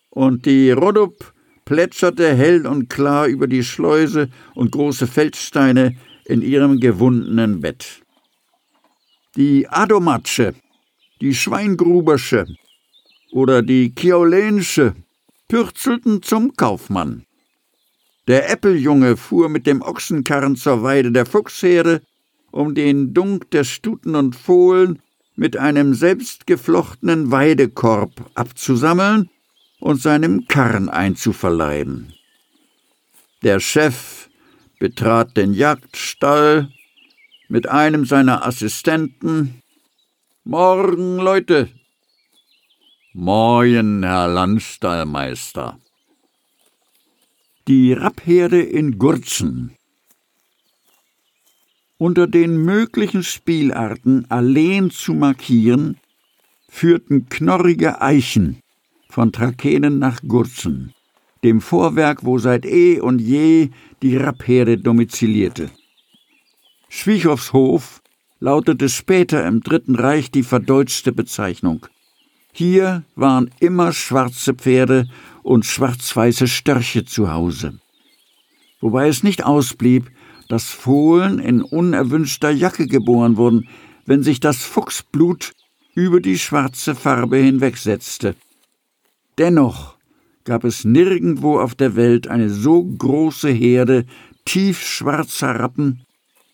[0.10, 1.34] und die Rodup
[1.66, 5.96] plätscherte hell und klar über die Schleuse und große Feldsteine
[6.26, 8.02] in ihrem gewundenen Bett.
[9.36, 10.54] Die Adomatsche,
[11.22, 12.48] die Schweingrubersche
[13.32, 14.96] oder die Kiaulensche
[15.48, 17.26] pürzelten zum Kaufmann.
[18.28, 22.02] Der Äppeljunge fuhr mit dem Ochsenkarren zur Weide der Fuchsherde,
[22.52, 25.02] um den Dunk der Stuten und Fohlen
[25.36, 29.30] mit einem selbstgeflochtenen Weidekorb abzusammeln
[29.82, 32.14] und seinem Karren einzuverleiben.
[33.42, 34.30] Der Chef
[34.80, 36.72] betrat den Jagdstall
[37.50, 39.62] mit einem seiner Assistenten.
[40.44, 41.70] Morgen, Leute.
[43.14, 45.80] Moin, Herr Landstallmeister.
[47.68, 49.76] Die Rappherde in Gurzen.
[51.98, 55.98] Unter den möglichen Spielarten Alleen zu markieren,
[56.70, 58.62] führten knorrige Eichen
[59.12, 60.94] von Trakenen nach Gurzen,
[61.44, 63.70] dem Vorwerk, wo seit eh und je
[64.02, 65.70] die Rappherde domizilierte.
[66.88, 68.02] Schwichowshof
[68.40, 71.86] lautete später im Dritten Reich die verdeutschte Bezeichnung.
[72.54, 75.08] Hier waren immer schwarze Pferde
[75.44, 77.80] und schwarz-weiße Störche zu Hause.
[78.80, 80.10] Wobei es nicht ausblieb,
[80.50, 83.68] dass Fohlen in unerwünschter Jacke geboren wurden,
[84.06, 85.52] wenn sich das Fuchsblut
[85.94, 88.36] über die schwarze Farbe hinwegsetzte.
[89.42, 89.96] Dennoch
[90.44, 94.06] gab es nirgendwo auf der Welt eine so große Herde
[94.46, 96.06] tiefschwarzer Rappen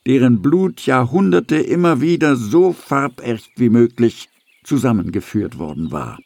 [0.05, 4.29] deren Blut Jahrhunderte immer wieder so farbecht wie möglich
[4.63, 6.17] zusammengeführt worden war.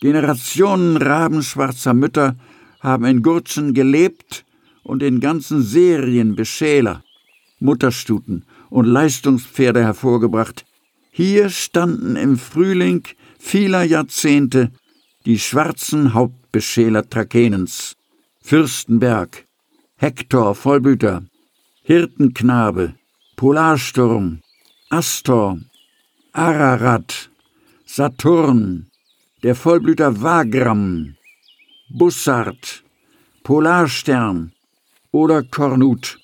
[0.00, 2.34] Generationen rabenschwarzer Mütter
[2.80, 4.44] haben in Gurzen gelebt
[4.82, 7.04] und in ganzen Serien Beschäler,
[7.60, 10.64] Mutterstuten und Leistungspferde hervorgebracht.
[11.12, 13.04] Hier standen im Frühling
[13.38, 14.72] vieler Jahrzehnte
[15.26, 17.96] die schwarzen Hauptbeschäler Trakenens,
[18.42, 19.46] Fürstenberg,
[19.96, 21.24] Hektor Vollblüter,
[21.82, 22.94] Hirtenknabe,
[23.36, 24.40] Polarsturm,
[24.90, 25.58] Astor,
[26.32, 27.30] Ararat,
[27.86, 28.90] Saturn,
[29.42, 31.16] der Vollblüter Wagram,
[31.88, 32.84] Bussard,
[33.42, 34.52] Polarstern
[35.10, 36.18] oder Kornut.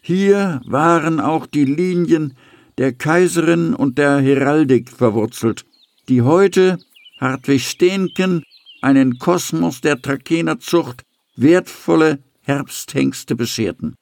[0.00, 2.36] Hier waren auch die Linien
[2.78, 5.64] der Kaiserin und der Heraldik verwurzelt,
[6.08, 6.78] die heute
[7.22, 8.42] Hartwig Steenken
[8.80, 11.04] einen Kosmos der Trakenerzucht
[11.36, 13.94] wertvolle Herbsthengste bescherten.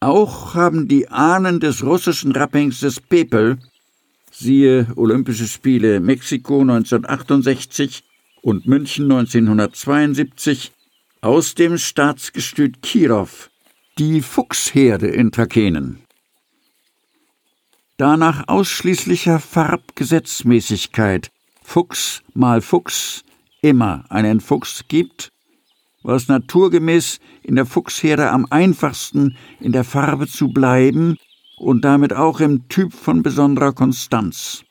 [0.00, 3.58] Auch haben die Ahnen des russischen Rapphengstes Pepel,
[4.32, 8.04] siehe Olympische Spiele Mexiko 1968
[8.40, 10.72] und München 1972,
[11.20, 13.50] aus dem Staatsgestüt Kirov
[13.98, 16.00] die Fuchsherde in Trakehnen.
[17.98, 21.30] Da nach ausschließlicher Farbgesetzmäßigkeit
[21.72, 23.22] Fuchs mal Fuchs
[23.62, 25.28] immer einen Fuchs gibt,
[26.02, 31.16] war es naturgemäß in der Fuchsherde am einfachsten in der Farbe zu bleiben
[31.58, 34.64] und damit auch im Typ von besonderer Konstanz.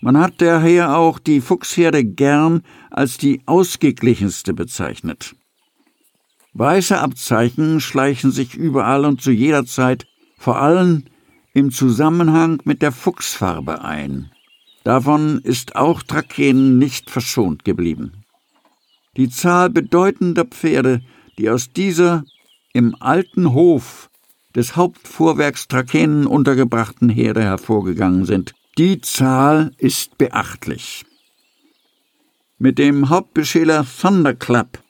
[0.00, 5.36] Man hat daher auch die Fuchsherde gern als die ausgeglichenste bezeichnet.
[6.54, 11.04] Weiße Abzeichen schleichen sich überall und zu jeder Zeit, vor allem
[11.52, 14.33] im Zusammenhang mit der Fuchsfarbe ein.
[14.84, 18.24] Davon ist auch Trakehnen nicht verschont geblieben.
[19.16, 21.00] Die Zahl bedeutender Pferde,
[21.38, 22.24] die aus dieser
[22.72, 24.10] im alten Hof
[24.54, 31.04] des Hauptvorwerks Trakehnen untergebrachten Herde hervorgegangen sind, die Zahl ist beachtlich.
[32.58, 34.82] Mit dem Hauptbeschäler Thunderclap,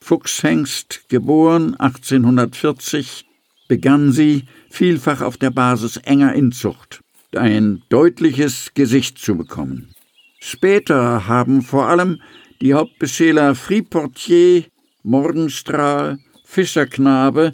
[0.00, 3.26] Fuchshengst, geboren 1840,
[3.68, 7.00] begann sie, vielfach auf der Basis enger Inzucht,
[7.36, 9.94] ein deutliches Gesicht zu bekommen.
[10.40, 12.20] Später haben vor allem
[12.60, 14.64] die Hauptbeschäler Friportier,
[15.02, 17.52] Morgenstrahl, Fischerknabe,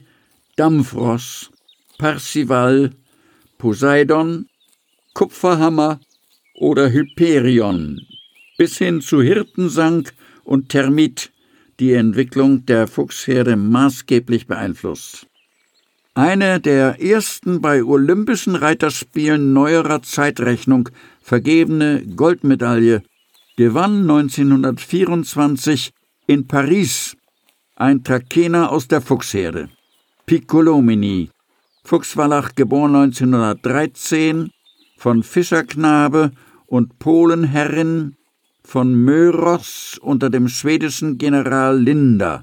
[0.57, 1.51] Dampfross,
[1.99, 2.91] Parsival,
[3.59, 4.47] Poseidon,
[5.15, 6.01] Kupferhammer
[6.55, 8.01] oder Hyperion
[8.61, 10.13] bis hin zu Hirtensank
[10.45, 11.33] und Termit
[11.79, 15.30] die Entwicklung der Fuchsherde maßgeblich beeinflusst.
[16.15, 20.89] Eine der ersten bei Olympischen Reiterspielen neuerer Zeitrechnung
[21.23, 23.05] vergebene Goldmedaille
[23.57, 25.93] gewann 1924
[26.27, 27.17] in Paris
[27.77, 29.69] ein Trakener aus der Fuchsherde,
[30.27, 31.31] Piccolomini,
[31.85, 34.51] Fuchswallach geboren 1913,
[34.99, 36.33] von Fischerknabe
[36.67, 38.17] und Polenherrin
[38.65, 42.43] von Möros unter dem schwedischen General Linder.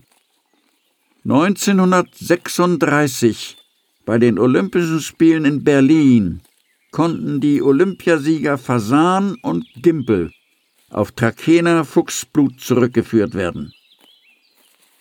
[1.24, 3.57] 1936
[4.08, 6.40] bei den Olympischen Spielen in Berlin
[6.92, 10.32] konnten die Olympiasieger Fasan und Gimpel
[10.90, 13.74] auf Trakener Fuchsblut zurückgeführt werden.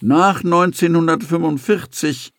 [0.01, 2.33] Nach 1945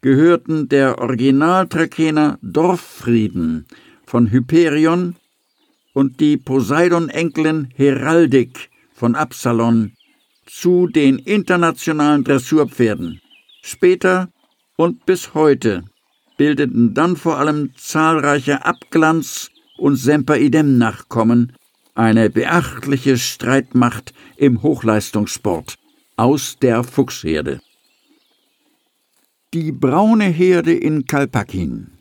[0.00, 3.66] gehörten der Originaltrakener Dorffrieden
[4.06, 5.16] von Hyperion
[5.92, 9.94] und die Poseidon-Enkelin Heraldik von Absalon
[10.46, 13.20] zu den internationalen Dressurpferden.
[13.60, 14.28] Später
[14.76, 15.82] und bis heute
[16.36, 21.52] bildeten dann vor allem zahlreiche Abglanz- und Semper-Idem-Nachkommen
[21.94, 25.76] eine beachtliche Streitmacht im Hochleistungssport
[26.16, 27.60] aus der Fuchsherde.
[29.54, 31.98] Die braune Herde in Kalpakin.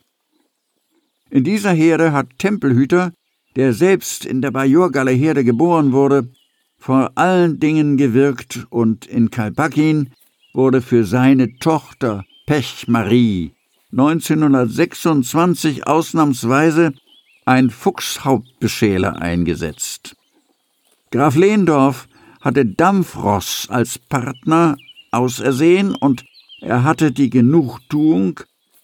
[1.29, 3.13] In dieser Herde hat Tempelhüter,
[3.55, 6.29] der selbst in der Bajorgaler Herde geboren wurde,
[6.77, 10.11] vor allen Dingen gewirkt und in Kalpakin
[10.53, 13.53] wurde für seine Tochter Pech Marie
[13.91, 16.93] 1926 ausnahmsweise
[17.45, 20.15] ein Fuchshauptbeschäler eingesetzt.
[21.11, 22.07] Graf Lehndorf
[22.39, 24.77] hatte Dampfross als Partner
[25.11, 26.23] ausersehen und
[26.61, 28.39] er hatte die Genugtuung,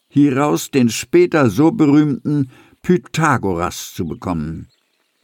[0.10, 2.50] hieraus den später so berühmten
[2.82, 4.68] Pythagoras zu bekommen.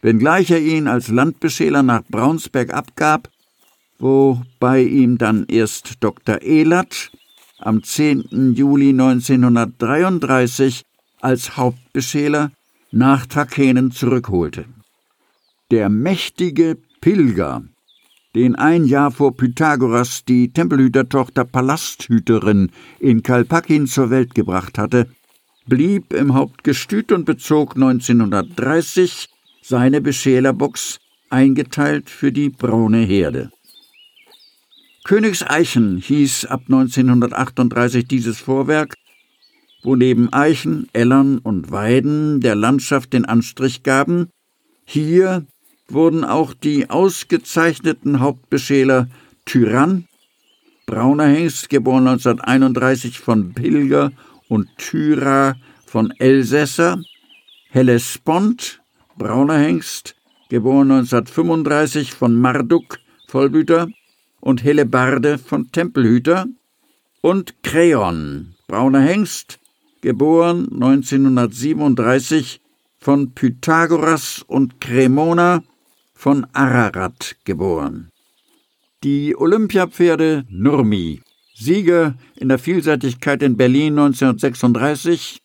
[0.01, 3.29] Wenngleich er ihn als Landbeschäler nach Braunsberg abgab,
[3.99, 6.41] wobei ihm dann erst Dr.
[6.41, 7.11] Ehlert
[7.65, 8.53] am 10.
[8.55, 10.83] Juli 1933
[11.21, 12.51] als Hauptbeschäler
[12.91, 14.65] nach Trakehnen zurückholte.
[15.71, 17.63] Der mächtige Pilger,
[18.35, 25.07] den ein Jahr vor Pythagoras die Tempelhütertochter Palasthüterin in Kalpakin zur Welt gebracht hatte,
[25.65, 29.29] blieb im Hauptgestüt und bezog 1930
[29.61, 30.99] seine Beschälerbox
[31.29, 33.49] eingeteilt für die braune Herde.
[35.03, 38.95] Königseichen hieß ab 1938 dieses Vorwerk
[39.83, 44.29] wo neben Eichen, Ellern und Weiden der Landschaft den Anstrich gaben,
[44.85, 45.45] hier
[45.89, 49.09] wurden auch die ausgezeichneten Hauptbeschäler
[49.45, 50.07] Tyrann,
[50.85, 54.11] Brauner Hengst, geboren 1931 von Pilger
[54.47, 57.01] und Thyra von Elsässer,
[57.69, 58.81] Hellespont,
[59.17, 60.15] Brauner Hengst,
[60.49, 63.87] geboren 1935 von Marduk, Vollbüter,
[64.43, 66.47] und Hellebarde von Tempelhüter,
[67.21, 69.57] und Kreon, Brauner Hengst,
[70.01, 72.59] geboren 1937
[72.99, 75.63] von Pythagoras und Cremona
[76.13, 78.11] von Ararat geboren.
[79.05, 81.21] Die Olympiapferde Nurmi
[81.55, 85.41] Sieger in der Vielseitigkeit in Berlin 1936,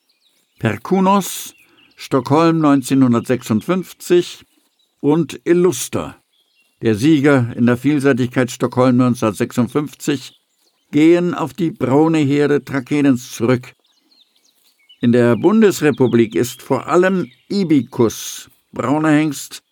[0.59, 1.55] Perkunos,
[1.94, 4.44] Stockholm 1956
[5.01, 6.18] und Illuster,
[6.83, 10.35] der Sieger in der Vielseitigkeit Stockholm 1956,
[10.91, 13.74] gehen auf die braune Herde Trakenens zurück.
[15.01, 19.62] In der Bundesrepublik ist vor allem Ibikus, brauner Hengst,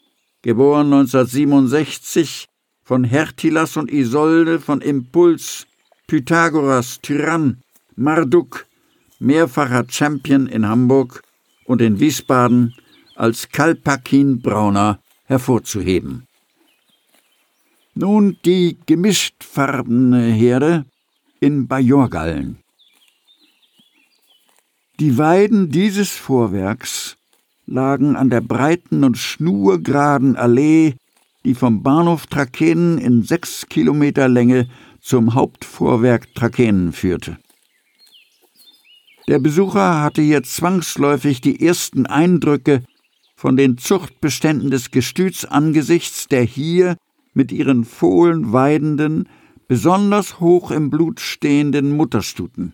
[0.42, 2.46] geboren 1967,
[2.84, 5.66] von Hertilas und Isolde, von Impuls,
[6.06, 7.62] Pythagoras, Tyrann,
[7.96, 8.66] Marduk,
[9.18, 11.22] mehrfacher Champion in Hamburg
[11.64, 12.74] und in Wiesbaden
[13.16, 16.25] als Kalpakin Brauner hervorzuheben.
[17.98, 20.84] Nun die gemischtfarbene Herde
[21.40, 22.58] in Bajorgallen.
[25.00, 27.16] Die Weiden dieses Vorwerks
[27.64, 30.96] lagen an der breiten und schnurgeraden Allee,
[31.46, 34.68] die vom Bahnhof Trakehnen in sechs Kilometer Länge
[35.00, 37.38] zum Hauptvorwerk Trakehnen führte.
[39.26, 42.82] Der Besucher hatte hier zwangsläufig die ersten Eindrücke
[43.36, 46.98] von den Zuchtbeständen des Gestüts angesichts der hier
[47.36, 49.28] mit ihren Fohlen weidenden,
[49.68, 52.72] besonders hoch im Blut stehenden Mutterstuten.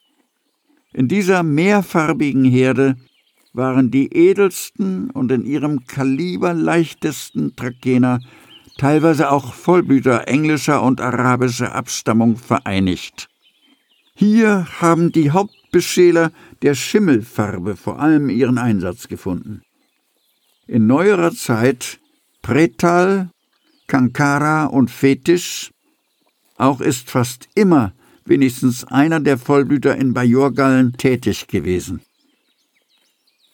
[0.93, 2.97] In dieser mehrfarbigen Herde
[3.53, 8.21] waren die edelsten und in ihrem Kaliber leichtesten Trakener,
[8.79, 13.29] teilweise auch Vollblüter englischer und arabischer Abstammung vereinigt.
[14.15, 16.31] Hier haben die Hauptbeschäler
[16.63, 19.63] der Schimmelfarbe vor allem ihren Einsatz gefunden.
[20.69, 21.99] In neuerer Zeit
[22.43, 23.32] Pretal,
[23.93, 25.71] Kankara und Fetisch,
[26.57, 27.93] auch ist fast immer
[28.25, 32.01] wenigstens einer der Vollblüter in Bajorgallen tätig gewesen.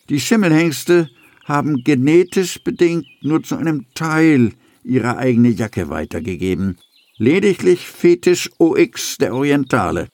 [0.09, 1.11] Die Schimmelhengste
[1.45, 4.53] haben genetisch bedingt nur zu einem Teil
[4.85, 6.79] ihre eigene Jacke weitergegeben.
[7.17, 10.07] Lediglich Fetisch OX der Orientale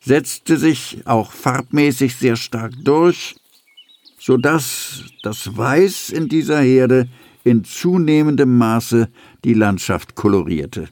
[0.00, 3.36] setzte sich auch farbmäßig sehr stark durch,
[4.18, 7.08] so dass das Weiß in dieser Herde
[7.44, 9.08] in zunehmendem Maße
[9.44, 10.88] die Landschaft kolorierte.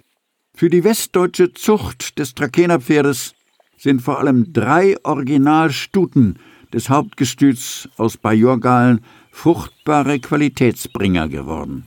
[0.55, 3.35] Für die westdeutsche Zucht des Trakenerpferdes
[3.79, 6.39] sind vor allem drei Originalstuten
[6.73, 11.87] des Hauptgestüts aus Bajorgalen fruchtbare Qualitätsbringer geworden.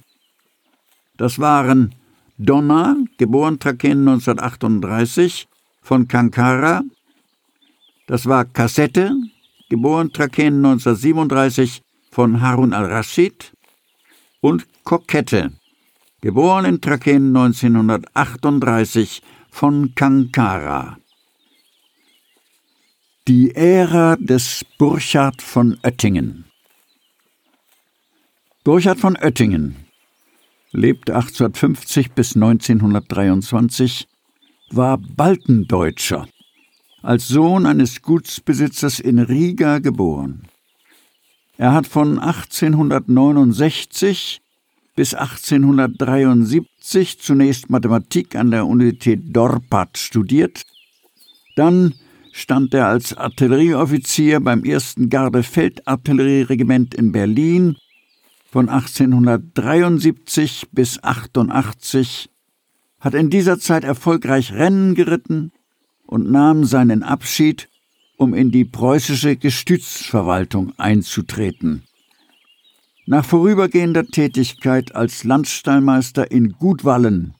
[1.17, 1.93] Das waren
[2.37, 5.47] Donna, geboren Traken 1938,
[5.81, 6.81] von Kankara,
[8.07, 9.15] das war Kassette,
[9.69, 13.52] geboren Traken 1937, von Harun al-Rashid,
[14.43, 15.53] und Kokette,
[16.19, 20.97] geboren in Traken 1938 von Kankara.
[23.25, 26.43] Die Ära des Burchard von Oettingen.
[28.65, 29.77] Burchard von Oettingen
[30.73, 34.09] lebte 1850 bis 1923,
[34.71, 36.27] war Baltendeutscher,
[37.01, 40.49] als Sohn eines Gutsbesitzers in Riga geboren.
[41.57, 44.41] Er hat von 1869
[44.95, 50.63] bis 1873 zunächst Mathematik an der Universität Dorpat studiert,
[51.55, 51.93] dann
[52.31, 54.95] stand er als Artillerieoffizier beim 1.
[55.09, 57.75] Garde-Feldartillerieregiment in Berlin
[58.49, 62.29] von 1873 bis 88,
[62.99, 65.51] hat in dieser Zeit erfolgreich Rennen geritten
[66.05, 67.69] und nahm seinen Abschied,
[68.23, 71.83] um in die preußische Gestützverwaltung einzutreten.
[73.05, 77.35] Nach vorübergehender Tätigkeit als Landstallmeister in Gutwallen,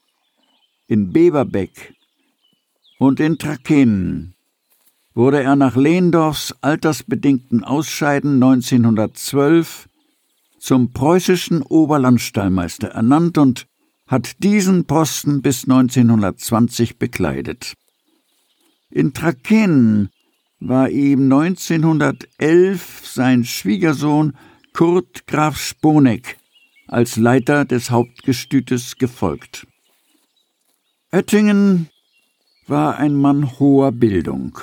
[0.88, 1.94] in Beberbeck
[3.00, 4.36] und in Trakehnen
[5.14, 9.88] wurde er nach Lehndorfs altersbedingten Ausscheiden 1912
[10.60, 13.68] zum preußischen Oberlandstallmeister ernannt und
[14.06, 17.76] hat diesen Posten bis 1920 bekleidet.
[18.90, 20.10] In Trakehnen
[20.66, 24.34] war ihm 1911 sein Schwiegersohn
[24.72, 26.38] Kurt Graf Sponeck
[26.88, 29.68] als Leiter des Hauptgestütes gefolgt.
[31.12, 31.90] Oettingen
[32.66, 34.58] war ein Mann hoher Bildung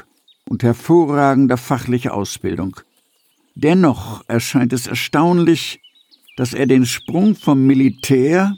[0.48, 2.77] und hervorragender fachlicher Ausbildung.
[3.55, 5.82] Dennoch erscheint es erstaunlich,
[6.36, 8.56] dass er den Sprung vom Militär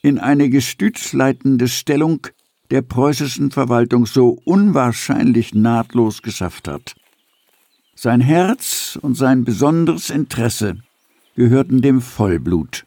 [0.00, 2.28] in eine gestützleitende Stellung
[2.72, 6.94] der preußischen Verwaltung so unwahrscheinlich nahtlos geschafft hat.
[7.94, 10.78] Sein Herz und sein besonderes Interesse
[11.36, 12.86] gehörten dem Vollblut,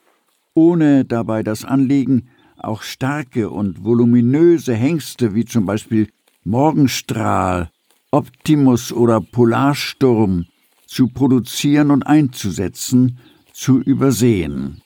[0.56, 6.10] ohne dabei das Anliegen, auch starke und voluminöse Hengste wie zum Beispiel
[6.44, 7.70] Morgenstrahl,
[8.10, 10.48] Optimus oder Polarsturm
[10.88, 13.20] zu produzieren und einzusetzen,
[13.53, 14.82] zu übersehen.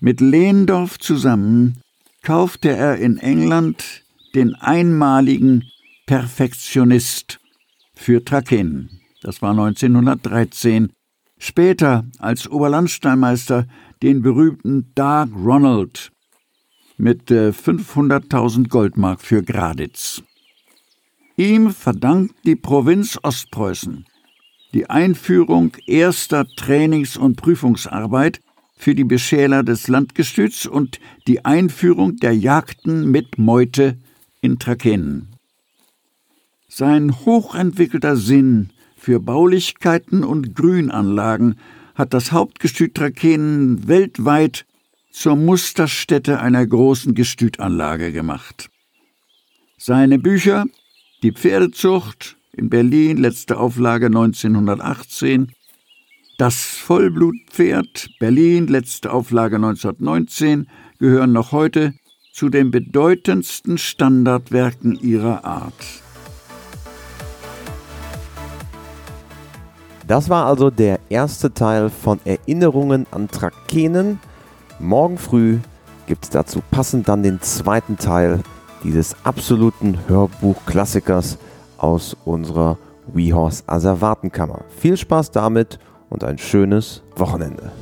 [0.00, 1.82] Mit Lehndorf zusammen
[2.24, 4.02] kaufte er in England
[4.34, 5.70] den einmaligen
[6.06, 7.38] Perfektionist
[7.94, 9.00] für Trakehnen.
[9.22, 10.92] Das war 1913.
[11.38, 13.66] Später als Oberlandsteinmeister
[14.02, 16.10] den berühmten Dark Ronald
[16.96, 20.22] mit 500.000 äh, Goldmark für Graditz.
[21.36, 24.04] Ihm verdankt die Provinz Ostpreußen
[24.74, 28.40] die Einführung erster Trainings- und Prüfungsarbeit
[28.76, 33.98] für die Beschäler des Landgestüts und die Einführung der Jagden mit Meute
[34.40, 35.36] in Trakehnen.
[36.68, 41.56] Sein hochentwickelter Sinn für Baulichkeiten und Grünanlagen
[41.94, 44.66] hat das Hauptgestüt Trakehnen weltweit
[45.12, 48.70] zur Musterstätte einer großen Gestütanlage gemacht.
[49.78, 50.66] Seine Bücher
[51.22, 55.52] Die Pferdezucht in Berlin, letzte Auflage 1918,
[56.36, 60.66] Das Vollblutpferd, Berlin, letzte Auflage 1919,
[60.98, 61.94] gehören noch heute
[62.32, 65.72] zu den bedeutendsten Standardwerken ihrer Art.
[70.08, 74.18] Das war also der erste Teil von Erinnerungen an Trakehnen.
[74.80, 75.58] Morgen früh
[76.08, 78.42] gibt es dazu passend dann den zweiten Teil
[78.82, 81.38] dieses absoluten Hörbuchklassikers
[81.78, 84.64] aus unserer WeHorse Asservatenkammer.
[84.76, 85.78] Viel Spaß damit
[86.14, 87.72] und ein schönes Wochenende.